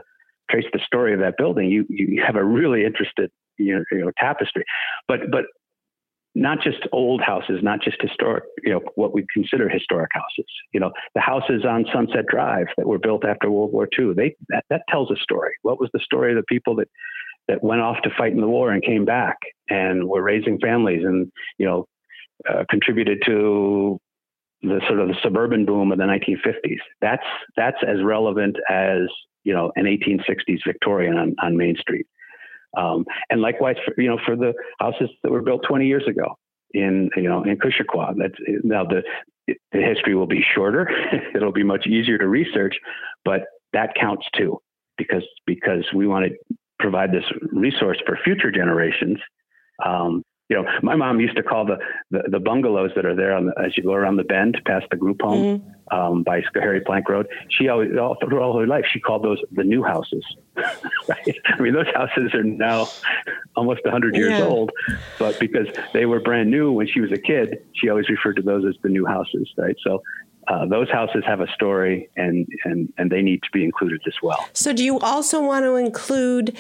trace 0.50 0.66
the 0.74 0.80
story 0.86 1.14
of 1.14 1.20
that 1.20 1.36
building, 1.38 1.70
you 1.70 1.86
you 1.90 2.24
have 2.26 2.36
a 2.36 2.44
really 2.44 2.86
interested 2.86 3.32
you 3.58 3.76
know, 3.76 3.84
you 3.92 4.00
know 4.00 4.12
tapestry. 4.20 4.64
But 5.08 5.32
but 5.32 5.46
not 6.36 6.62
just 6.62 6.88
old 6.92 7.22
houses, 7.22 7.60
not 7.64 7.82
just 7.82 8.02
historic, 8.02 8.44
you 8.64 8.72
know, 8.72 8.82
what 8.96 9.14
we 9.14 9.26
consider 9.34 9.68
historic 9.68 10.10
houses. 10.14 10.46
You 10.74 10.80
know, 10.80 10.92
the 11.16 11.22
houses 11.22 11.66
on 11.68 11.86
Sunset 11.92 12.26
Drive 12.28 12.68
that 12.78 12.88
were 12.88 13.00
built 13.00 13.26
after 13.26 13.50
World 13.50 13.74
War 13.74 13.88
II, 13.98 14.14
they 14.14 14.36
that, 14.50 14.64
that 14.70 14.84
tells 14.90 15.12
a 15.12 15.16
story. 15.18 15.54
What 15.64 15.80
was 15.80 15.90
the 15.94 16.00
story 16.00 16.32
of 16.32 16.38
the 16.38 16.44
people 16.44 16.76
that 16.76 16.88
that 17.48 17.64
went 17.64 17.82
off 17.82 17.98
to 18.04 18.12
fight 18.18 18.32
in 18.32 18.42
the 18.42 18.48
war 18.48 18.72
and 18.72 18.84
came 18.84 19.06
back 19.06 19.38
and 19.70 20.08
were 20.08 20.22
raising 20.22 20.60
families 20.60 21.04
and 21.04 21.32
you 21.58 21.66
know 21.66 21.86
uh, 22.50 22.64
contributed 22.70 23.22
to 23.26 24.00
the 24.62 24.82
sort 24.88 25.00
of 25.00 25.08
the 25.08 25.16
suburban 25.24 25.66
boom 25.66 25.92
of 25.92 25.98
the 25.98 26.04
1950s. 26.04 26.80
That's 27.02 27.24
that's 27.56 27.78
as 27.88 28.04
relevant 28.04 28.58
as 28.70 29.02
you 29.44 29.54
know 29.54 29.72
an 29.76 29.86
1860s 29.86 30.60
Victorian 30.66 31.18
on, 31.18 31.36
on 31.42 31.58
Main 31.58 31.76
Street. 31.78 32.06
Um, 32.78 33.06
and 33.30 33.42
likewise, 33.42 33.78
for, 33.84 34.00
you 34.00 34.10
know, 34.10 34.20
for 34.26 34.36
the 34.36 34.54
houses 34.80 35.10
that 35.24 35.32
were 35.32 35.42
built 35.42 35.64
20 35.68 35.88
years 35.88 36.04
ago 36.08 36.36
in 36.74 37.10
you 37.16 37.30
know 37.30 37.44
in 37.44 37.58
Cushaqua. 37.58 38.14
That's 38.18 38.36
now 38.64 38.84
the 38.84 39.04
the 39.48 39.82
history 39.82 40.16
will 40.16 40.28
be 40.28 40.44
shorter. 40.56 40.90
It'll 41.36 41.52
be 41.52 41.64
much 41.64 41.88
easier 41.88 42.18
to 42.18 42.28
research, 42.28 42.76
but 43.26 43.42
that 43.74 43.96
counts 44.00 44.28
too 44.36 44.60
because 44.98 45.24
because 45.46 45.86
we 45.96 46.08
want 46.08 46.26
to 46.26 46.56
provide 46.80 47.12
this 47.12 47.26
resource 47.52 47.98
for 48.06 48.18
future 48.24 48.52
generations 48.52 49.18
um, 49.86 50.24
you 50.50 50.56
know, 50.56 50.68
my 50.82 50.96
mom 50.96 51.20
used 51.20 51.36
to 51.38 51.44
call 51.44 51.66
the, 51.66 51.78
the, 52.10 52.24
the 52.28 52.40
bungalows 52.40 52.92
that 52.96 53.06
are 53.06 53.16
there 53.16 53.36
on 53.36 53.46
the, 53.46 53.54
as 53.64 53.78
you 53.78 53.84
go 53.84 53.94
around 53.94 54.16
the 54.16 54.24
bend 54.24 54.60
past 54.66 54.88
the 54.90 54.98
group 54.98 55.22
home 55.22 55.60
mm-hmm. 55.60 55.96
um, 55.96 56.24
by 56.24 56.42
Harry 56.56 56.82
Plank 56.82 57.08
Road. 57.08 57.28
She 57.50 57.68
always, 57.68 57.96
all 57.96 58.18
through 58.20 58.42
all 58.42 58.60
her 58.60 58.66
life, 58.66 58.86
she 58.92 59.00
called 59.00 59.24
those 59.24 59.40
the 59.52 59.64
new 59.64 59.84
houses. 59.84 60.26
right? 61.08 61.38
I 61.46 61.62
mean, 61.62 61.74
those 61.74 61.88
houses 61.94 62.34
are 62.34 62.44
now 62.44 62.88
almost 63.56 63.82
100 63.84 64.16
years 64.16 64.40
yeah. 64.40 64.44
old, 64.44 64.72
but 65.20 65.40
because 65.40 65.68
they 65.94 66.08
were 66.08 66.20
brand 66.20 66.50
new 66.50 66.72
when 66.72 66.88
she 66.88 67.00
was 67.00 67.12
a 67.12 67.18
kid, 67.18 67.64
she 67.74 67.88
always 67.90 68.10
referred 68.10 68.38
to 68.38 68.42
those 68.42 68.66
as 68.66 68.76
the 68.82 68.90
new 68.90 69.06
houses. 69.06 69.48
Right? 69.56 69.76
So 69.84 70.02
uh, 70.48 70.66
those 70.66 70.90
houses 70.90 71.24
have 71.28 71.42
a 71.42 71.52
story 71.52 72.10
and, 72.18 72.48
and, 72.66 72.92
and 72.98 73.12
they 73.12 73.22
need 73.22 73.44
to 73.44 73.50
be 73.54 73.64
included 73.64 74.02
as 74.08 74.16
well. 74.24 74.50
So, 74.54 74.74
do 74.74 74.84
you 74.84 74.98
also 75.00 75.42
want 75.42 75.66
to 75.66 75.76
include 75.76 76.58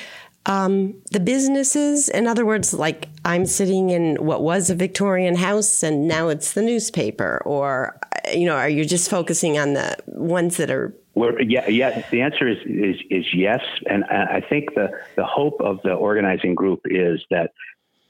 um, 0.49 0.95
the 1.11 1.19
businesses. 1.19 2.09
In 2.09 2.27
other 2.27 2.45
words, 2.45 2.73
like 2.73 3.07
I'm 3.23 3.45
sitting 3.45 3.91
in 3.91 4.15
what 4.15 4.41
was 4.41 4.71
a 4.71 4.75
Victorian 4.75 5.35
house 5.35 5.83
and 5.83 6.07
now 6.07 6.27
it's 6.27 6.53
the 6.53 6.63
newspaper, 6.63 7.41
or 7.45 7.99
you 8.33 8.47
know, 8.47 8.55
are 8.55 8.67
you 8.67 8.83
just 8.83 9.09
focusing 9.09 9.59
on 9.59 9.73
the 9.73 9.95
ones 10.07 10.57
that 10.57 10.71
are? 10.71 10.93
Yeah, 11.39 11.67
yeah. 11.67 12.03
The 12.09 12.21
answer 12.21 12.47
is, 12.47 12.57
is 12.65 12.95
is 13.11 13.25
yes, 13.33 13.61
and 13.87 14.03
I 14.05 14.41
think 14.41 14.73
the 14.73 14.89
the 15.15 15.25
hope 15.25 15.61
of 15.61 15.79
the 15.83 15.93
organizing 15.93 16.55
group 16.55 16.81
is 16.85 17.21
that 17.29 17.51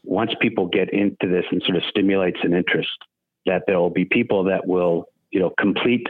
once 0.04 0.32
people 0.40 0.68
get 0.68 0.94
into 0.94 1.28
this 1.28 1.44
and 1.52 1.62
sort 1.64 1.76
of 1.76 1.84
stimulates 1.90 2.38
an 2.44 2.54
interest, 2.54 2.98
that 3.48 3.64
there 3.68 3.80
will 3.80 3.90
be 3.90 4.06
people 4.06 4.46
that 4.46 4.66
will 4.66 5.06
you 5.32 5.40
know 5.42 5.52
complete 5.60 6.08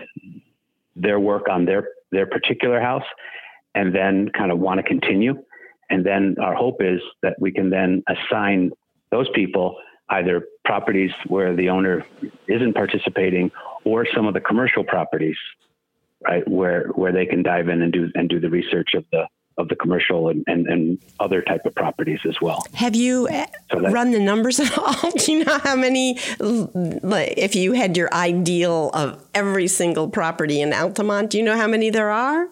their 0.95 1.19
work 1.19 1.47
on 1.49 1.65
their 1.65 1.87
their 2.11 2.27
particular 2.27 2.79
house 2.79 3.05
and 3.73 3.95
then 3.95 4.29
kind 4.37 4.51
of 4.51 4.59
want 4.59 4.77
to 4.77 4.83
continue 4.83 5.35
and 5.89 6.06
then 6.06 6.36
our 6.41 6.56
hope 6.56 6.82
is 6.82 7.02
that 7.23 7.36
we 7.39 7.52
can 7.52 7.69
then 7.69 8.04
assign 8.08 8.71
those 9.12 9.28
people 9.34 9.78
either 10.10 10.43
properties 10.65 11.12
where 11.28 11.56
the 11.56 11.69
owner 11.69 12.06
isn't 12.47 12.73
participating 12.73 13.52
or 13.84 14.06
some 14.13 14.28
of 14.28 14.34
the 14.34 14.39
commercial 14.39 14.84
properties, 14.84 15.38
right, 16.21 16.47
where 16.47 16.88
where 16.89 17.12
they 17.12 17.25
can 17.25 17.43
dive 17.43 17.69
in 17.69 17.82
and 17.82 17.93
do 17.93 18.10
and 18.15 18.30
do 18.30 18.39
the 18.39 18.49
research 18.49 18.89
of 18.95 19.06
the 19.12 19.28
of 19.58 19.67
the 19.67 19.75
commercial 19.75 20.30
and, 20.30 20.43
and, 20.47 20.67
and 20.67 20.97
other 21.19 21.41
type 21.41 21.65
of 21.65 21.75
properties 21.75 22.19
as 22.25 22.39
well. 22.41 22.63
Have 22.73 22.95
you 22.95 23.28
so 23.71 23.86
eh, 23.86 23.91
run 23.91 24.12
the 24.12 24.19
numbers 24.19 24.60
at 24.60 24.75
all? 24.78 25.12
Do 25.17 25.32
you 25.34 25.43
know 25.43 25.60
how 25.60 25.75
many, 25.75 26.17
like, 26.39 27.34
if 27.36 27.56
you 27.56 27.73
had 27.73 27.97
your 27.97 28.12
ideal 28.13 28.89
of 28.93 29.21
every 29.36 29.67
single 29.67 30.08
property 30.08 30.62
in 30.62 30.71
Altamont, 30.71 31.32
do 31.32 31.38
you 31.38 31.43
know 31.43 31.58
how 31.58 31.67
many 31.67 31.89
there 31.89 32.10
are? 32.10 32.47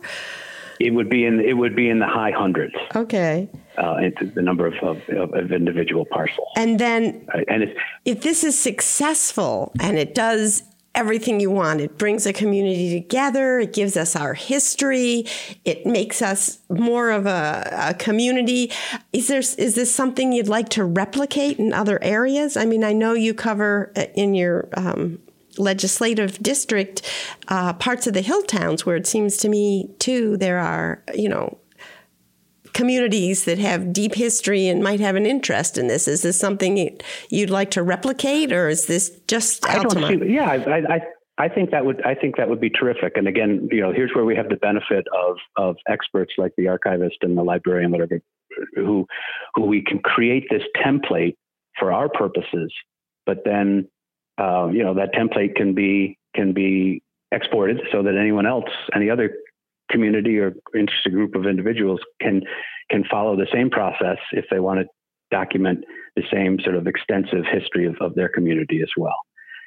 It 0.79 0.91
would 0.91 1.09
be 1.09 1.25
in 1.25 1.39
it 1.39 1.53
would 1.53 1.75
be 1.75 1.89
in 1.89 1.99
the 1.99 2.07
high 2.07 2.31
hundreds. 2.31 2.75
Okay. 2.95 3.49
Uh, 3.77 4.09
the 4.33 4.41
number 4.41 4.65
of, 4.65 4.73
of, 4.81 4.97
of, 5.09 5.51
individual 5.51 6.03
parcels. 6.03 6.47
And 6.55 6.79
then, 6.79 7.27
uh, 7.31 7.41
and 7.47 7.75
if 8.05 8.23
this 8.23 8.43
is 8.43 8.59
successful 8.59 9.71
and 9.79 9.99
it 9.99 10.15
does 10.15 10.63
everything 10.97 11.39
you 11.39 11.51
want, 11.51 11.79
it 11.79 11.95
brings 11.95 12.25
a 12.25 12.33
community 12.33 12.99
together. 12.99 13.59
It 13.59 13.71
gives 13.71 13.95
us 13.95 14.15
our 14.15 14.33
history. 14.33 15.25
It 15.63 15.85
makes 15.85 16.23
us 16.23 16.57
more 16.69 17.11
of 17.11 17.27
a, 17.27 17.89
a 17.89 17.93
community. 17.93 18.71
Is 19.13 19.27
there 19.27 19.39
is 19.39 19.75
this 19.75 19.93
something 19.93 20.33
you'd 20.33 20.47
like 20.47 20.69
to 20.69 20.83
replicate 20.83 21.59
in 21.59 21.71
other 21.71 22.01
areas? 22.03 22.57
I 22.57 22.65
mean, 22.65 22.83
I 22.83 22.93
know 22.93 23.13
you 23.13 23.35
cover 23.35 23.93
uh, 23.95 24.05
in 24.15 24.33
your 24.33 24.69
um, 24.75 25.19
legislative 25.57 26.41
district 26.41 27.01
uh, 27.47 27.73
parts 27.73 28.07
of 28.07 28.13
the 28.13 28.21
hill 28.21 28.43
towns 28.43 28.85
where 28.85 28.95
it 28.95 29.07
seems 29.07 29.37
to 29.37 29.49
me 29.49 29.89
too 29.99 30.37
there 30.37 30.59
are 30.59 31.03
you 31.13 31.29
know 31.29 31.57
communities 32.77 33.45
that 33.45 33.57
have 33.57 33.91
deep 33.91 34.13
history 34.13 34.67
and 34.67 34.83
might 34.83 34.99
have 34.99 35.15
an 35.15 35.25
interest 35.25 35.79
in 35.79 35.87
this. 35.87 36.07
Is 36.07 36.21
this 36.21 36.39
something 36.39 36.99
you'd 37.31 37.49
like 37.49 37.71
to 37.71 37.81
replicate 37.81 38.51
or 38.51 38.69
is 38.69 38.85
this 38.85 39.09
just 39.27 39.67
I 39.67 39.81
don't 39.81 39.91
see, 40.07 40.31
yeah 40.31 40.51
I, 40.51 40.95
I, 40.95 41.01
I 41.39 41.49
think 41.49 41.71
that 41.71 41.85
would 41.85 42.05
I 42.05 42.13
think 42.13 42.37
that 42.37 42.47
would 42.49 42.61
be 42.61 42.69
terrific. 42.69 43.13
And 43.17 43.27
again 43.27 43.67
you 43.71 43.81
know 43.81 43.91
here's 43.91 44.11
where 44.13 44.25
we 44.25 44.35
have 44.35 44.49
the 44.49 44.57
benefit 44.57 45.05
of 45.11 45.37
of 45.55 45.75
experts 45.87 46.33
like 46.37 46.53
the 46.55 46.67
archivist 46.67 47.17
and 47.21 47.35
the 47.35 47.43
librarian 47.43 47.91
that 47.91 48.01
are 48.01 48.21
who 48.75 49.07
who 49.55 49.65
we 49.65 49.81
can 49.81 49.97
create 49.97 50.45
this 50.51 50.63
template 50.85 51.35
for 51.79 51.91
our 51.91 52.09
purposes, 52.09 52.71
but 53.25 53.39
then 53.43 53.87
uh, 54.37 54.67
you 54.71 54.83
know 54.83 54.93
that 54.93 55.13
template 55.13 55.55
can 55.55 55.73
be 55.73 56.17
can 56.35 56.53
be 56.53 57.01
exported 57.31 57.81
so 57.91 58.03
that 58.03 58.15
anyone 58.15 58.45
else, 58.45 58.69
any 58.95 59.09
other 59.09 59.35
community 59.91 60.37
or 60.37 60.53
interested 60.75 61.13
group 61.13 61.35
of 61.35 61.45
individuals 61.45 61.99
can 62.21 62.41
can 62.89 63.03
follow 63.09 63.35
the 63.35 63.47
same 63.53 63.69
process 63.69 64.17
if 64.31 64.45
they 64.49 64.59
want 64.59 64.79
to 64.79 64.85
document 65.29 65.83
the 66.15 66.23
same 66.31 66.59
sort 66.63 66.75
of 66.75 66.87
extensive 66.87 67.43
history 67.51 67.85
of, 67.85 67.95
of 67.99 68.15
their 68.15 68.29
community 68.29 68.81
as 68.81 68.89
well. 68.95 69.17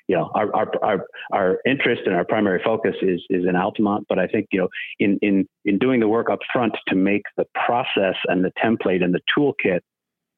You 0.09 0.17
know, 0.17 0.31
our, 0.35 0.55
our, 0.57 0.73
our, 0.83 1.07
our 1.33 1.59
interest 1.65 2.03
and 2.07 2.17
our 2.17 2.25
primary 2.25 2.61
focus 2.65 2.97
is, 3.01 3.23
is 3.31 3.45
in 3.47 3.55
Altamont, 3.55 4.07
but 4.09 4.19
I 4.19 4.27
think, 4.27 4.47
you 4.51 4.61
know, 4.61 4.69
in, 4.99 5.19
in, 5.23 5.47
in 5.65 5.79
doing 5.79 6.01
the 6.01 6.09
work 6.09 6.31
up 6.31 6.41
front 6.53 6.75
to 6.89 6.97
make 6.97 7.23
the 7.37 7.45
process 7.55 8.17
and 8.27 8.45
the 8.45 8.51
template 8.63 9.05
and 9.05 9.15
the 9.15 9.21
toolkit, 9.37 9.81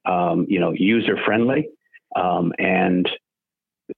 um, 0.04 0.44
you 0.48 0.60
know, 0.60 0.72
user 0.72 1.16
friendly, 1.24 1.68
um, 2.16 2.52
and 2.58 3.08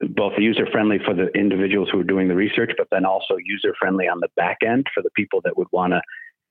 both 0.00 0.32
user 0.38 0.66
friendly 0.70 0.98
for 1.04 1.14
the 1.14 1.28
individuals 1.34 1.88
who 1.90 2.00
are 2.00 2.04
doing 2.04 2.28
the 2.28 2.34
research, 2.34 2.72
but 2.76 2.88
then 2.90 3.04
also 3.04 3.36
user 3.44 3.74
friendly 3.78 4.08
on 4.08 4.20
the 4.20 4.28
back 4.36 4.58
end 4.66 4.86
for 4.94 5.02
the 5.02 5.10
people 5.14 5.40
that 5.44 5.56
would 5.56 5.68
want 5.72 5.92
to, 5.92 6.00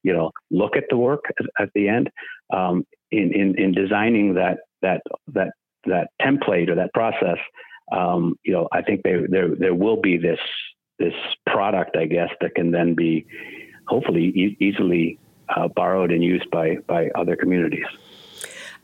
you 0.04 0.14
know, 0.14 0.32
look 0.52 0.76
at 0.76 0.86
the 0.90 0.98
work 0.98 1.26
at, 1.60 1.70
the 1.76 1.88
end. 1.88 2.10
Um, 2.54 2.86
in, 3.12 3.32
in 3.34 3.60
in 3.60 3.72
designing 3.74 4.34
that 4.36 4.60
that 4.82 5.02
that 5.34 5.52
that 5.86 6.08
template 6.22 6.70
or 6.70 6.76
that 6.76 6.94
process, 6.94 7.38
um, 7.92 8.36
you 8.44 8.54
know, 8.54 8.68
I 8.72 8.82
think 8.82 9.02
there 9.04 9.28
there 9.28 9.56
there 9.56 9.76
will 9.76 10.02
be 10.02 10.18
this 10.18 10.40
this 11.00 11.14
product, 11.48 11.96
I 11.98 12.06
guess, 12.06 12.30
that 12.42 12.56
can 12.56 12.72
then 12.72 12.96
be 12.96 13.26
hopefully 13.88 14.26
e- 14.26 14.58
easily 14.60 15.20
uh, 15.50 15.68
borrowed 15.68 16.12
and 16.12 16.24
used 16.24 16.50
by 16.52 16.78
by 16.88 17.10
other 17.16 17.36
communities. 17.36 17.86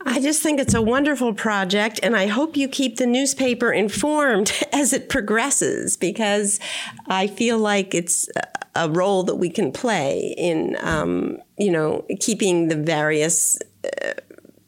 I 0.06 0.20
just 0.20 0.42
think 0.42 0.60
it's 0.60 0.74
a 0.74 0.80
wonderful 0.80 1.34
project, 1.34 2.00
and 2.02 2.16
I 2.16 2.26
hope 2.26 2.56
you 2.56 2.68
keep 2.68 2.96
the 2.96 3.06
newspaper 3.06 3.72
informed 3.72 4.52
as 4.72 4.92
it 4.92 5.08
progresses 5.08 5.96
because 5.96 6.58
I 7.06 7.26
feel 7.26 7.58
like 7.58 7.94
it's 7.94 8.28
a 8.74 8.88
role 8.88 9.24
that 9.24 9.36
we 9.36 9.50
can 9.50 9.72
play 9.72 10.34
in, 10.38 10.76
um, 10.80 11.38
you 11.58 11.70
know, 11.70 12.04
keeping 12.20 12.68
the 12.68 12.76
various. 12.76 13.58
Uh, 13.84 14.12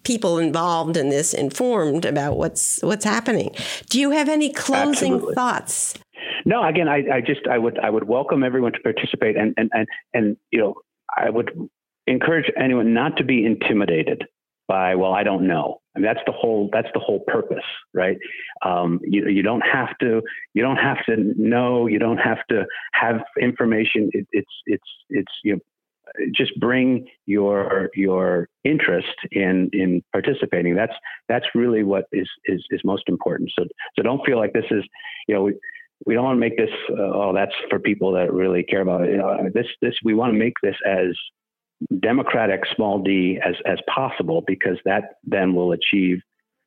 people 0.05 0.39
involved 0.39 0.97
in 0.97 1.11
this 1.11 1.33
informed 1.33 2.05
about 2.05 2.37
what's 2.37 2.83
what's 2.83 3.05
happening. 3.05 3.55
Do 3.89 4.01
you 4.01 4.11
have 4.11 4.29
any 4.29 4.53
closing 4.53 5.13
Absolutely. 5.13 5.35
thoughts? 5.37 5.95
No, 6.45 6.65
again, 6.65 6.89
I, 6.89 7.05
I, 7.09 7.21
just 7.21 7.47
I 7.47 7.57
would 7.57 7.79
I 7.79 7.89
would 7.89 8.09
welcome 8.09 8.43
everyone 8.43 8.73
to 8.73 8.81
participate 8.81 9.37
and 9.37 9.55
and 9.57 9.71
and 9.73 9.87
and 10.13 10.37
you 10.51 10.59
know 10.59 10.75
I 11.17 11.31
would 11.31 11.53
encourage 12.09 12.51
anyone 12.59 12.93
not 12.93 13.17
to 13.19 13.25
be 13.25 13.47
intimidated 13.47 14.27
by 14.69 14.95
well 14.95 15.13
I 15.13 15.23
don't 15.23 15.47
know. 15.47 15.81
I 15.95 15.99
mean, 15.99 16.07
that's 16.07 16.25
the 16.27 16.33
whole 16.33 16.71
that's 16.73 16.89
the 16.95 17.01
whole 17.01 17.21
purpose, 17.27 17.65
right? 17.93 18.17
Um, 18.65 19.01
you 19.03 19.29
you 19.29 19.43
don't 19.43 19.61
have 19.63 19.97
to 19.99 20.23
you 20.55 20.63
don't 20.63 20.77
have 20.77 21.05
to 21.07 21.17
know 21.37 21.87
you 21.87 21.99
don't 21.99 22.19
have 22.19 22.39
to 22.49 22.65
have 22.95 23.23
information. 23.41 24.11
It, 24.13 24.27
it's 24.33 24.53
it's 24.67 24.89
it's 25.11 25.33
you 25.45 25.55
know, 25.55 25.61
just 26.35 26.59
bring 26.59 27.07
your 27.27 27.91
your 27.95 28.49
interest 28.65 29.15
in 29.31 29.69
in 29.73 30.03
participating. 30.13 30.75
That's 30.75 30.95
that's 31.29 31.47
really 31.55 31.83
what 31.83 32.05
is 32.13 32.29
is, 32.47 32.65
is 32.71 32.81
most 32.85 33.05
important. 33.09 33.51
So 33.59 33.67
so 33.97 34.03
don't 34.03 34.25
feel 34.25 34.39
like 34.39 34.53
this 34.53 34.71
is 34.71 34.85
you 35.29 35.35
know. 35.35 35.43
We, 35.45 35.55
we 36.05 36.15
don't 36.15 36.25
want 36.25 36.35
to 36.37 36.41
make 36.41 36.57
this 36.57 36.75
uh, 36.91 36.95
oh 37.01 37.33
that's 37.33 37.55
for 37.71 37.79
people 37.79 38.11
that 38.15 38.33
really 38.33 38.65
care 38.65 38.81
about 38.81 39.03
it. 39.03 39.11
You 39.11 39.19
know, 39.19 39.49
this 39.55 39.69
this 39.81 39.95
we 40.03 40.15
want 40.15 40.33
to 40.33 40.39
make 40.39 40.55
this 40.61 40.75
as 40.85 41.17
democratic 42.01 42.63
small 42.75 43.03
d 43.03 43.41
as, 43.45 43.55
as 43.67 43.79
possible 43.93 44.43
because 44.47 44.79
that 44.85 45.17
then 45.25 45.55
will 45.55 45.73
achieve 45.73 46.19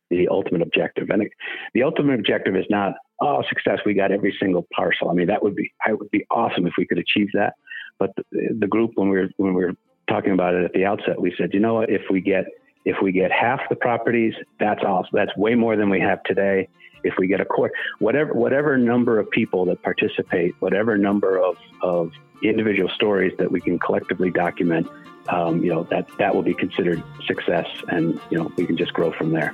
the 0.09 0.27
ultimate 0.27 0.61
objective. 0.61 1.09
And 1.09 1.27
the 1.73 1.83
ultimate 1.83 2.19
objective 2.19 2.55
is 2.55 2.65
not, 2.69 2.93
oh, 3.21 3.43
success, 3.49 3.79
we 3.85 3.93
got 3.93 4.11
every 4.11 4.35
single 4.39 4.67
parcel. 4.73 5.09
I 5.09 5.13
mean, 5.13 5.27
that 5.27 5.41
would 5.43 5.55
be, 5.55 5.71
I 5.85 5.93
would 5.93 6.11
be 6.11 6.25
awesome 6.29 6.67
if 6.67 6.73
we 6.77 6.85
could 6.85 6.99
achieve 6.99 7.29
that. 7.33 7.53
But 7.97 8.11
the, 8.31 8.55
the 8.59 8.67
group, 8.67 8.91
when 8.95 9.09
we 9.09 9.17
were, 9.17 9.29
when 9.37 9.53
we 9.53 9.65
were 9.65 9.73
talking 10.09 10.33
about 10.33 10.53
it 10.53 10.63
at 10.63 10.73
the 10.73 10.85
outset, 10.85 11.19
we 11.19 11.33
said, 11.37 11.53
you 11.53 11.59
know 11.59 11.75
what, 11.75 11.89
if 11.89 12.03
we 12.11 12.21
get, 12.21 12.45
if 12.83 12.97
we 13.01 13.11
get 13.11 13.31
half 13.31 13.61
the 13.69 13.75
properties, 13.75 14.33
that's 14.59 14.83
awesome. 14.83 15.09
That's 15.13 15.35
way 15.35 15.55
more 15.55 15.75
than 15.75 15.89
we 15.89 15.99
have 16.01 16.21
today. 16.23 16.69
If 17.05 17.13
we 17.17 17.27
get 17.27 17.39
a 17.39 17.45
quarter, 17.45 17.73
whatever, 17.99 18.33
whatever 18.33 18.77
number 18.77 19.19
of 19.19 19.29
people 19.29 19.65
that 19.65 19.81
participate, 19.81 20.55
whatever 20.59 20.97
number 20.97 21.37
of, 21.37 21.57
of 21.81 22.11
individual 22.43 22.89
stories 22.89 23.33
that 23.37 23.51
we 23.51 23.61
can 23.61 23.79
collectively 23.79 24.31
document, 24.31 24.87
um, 25.29 25.63
you 25.63 25.73
know, 25.73 25.83
that, 25.83 26.07
that 26.17 26.35
will 26.35 26.43
be 26.43 26.53
considered 26.53 27.01
success 27.25 27.67
and, 27.89 28.19
you 28.29 28.37
know, 28.37 28.51
we 28.57 28.65
can 28.65 28.77
just 28.77 28.93
grow 28.93 29.11
from 29.11 29.31
there. 29.31 29.53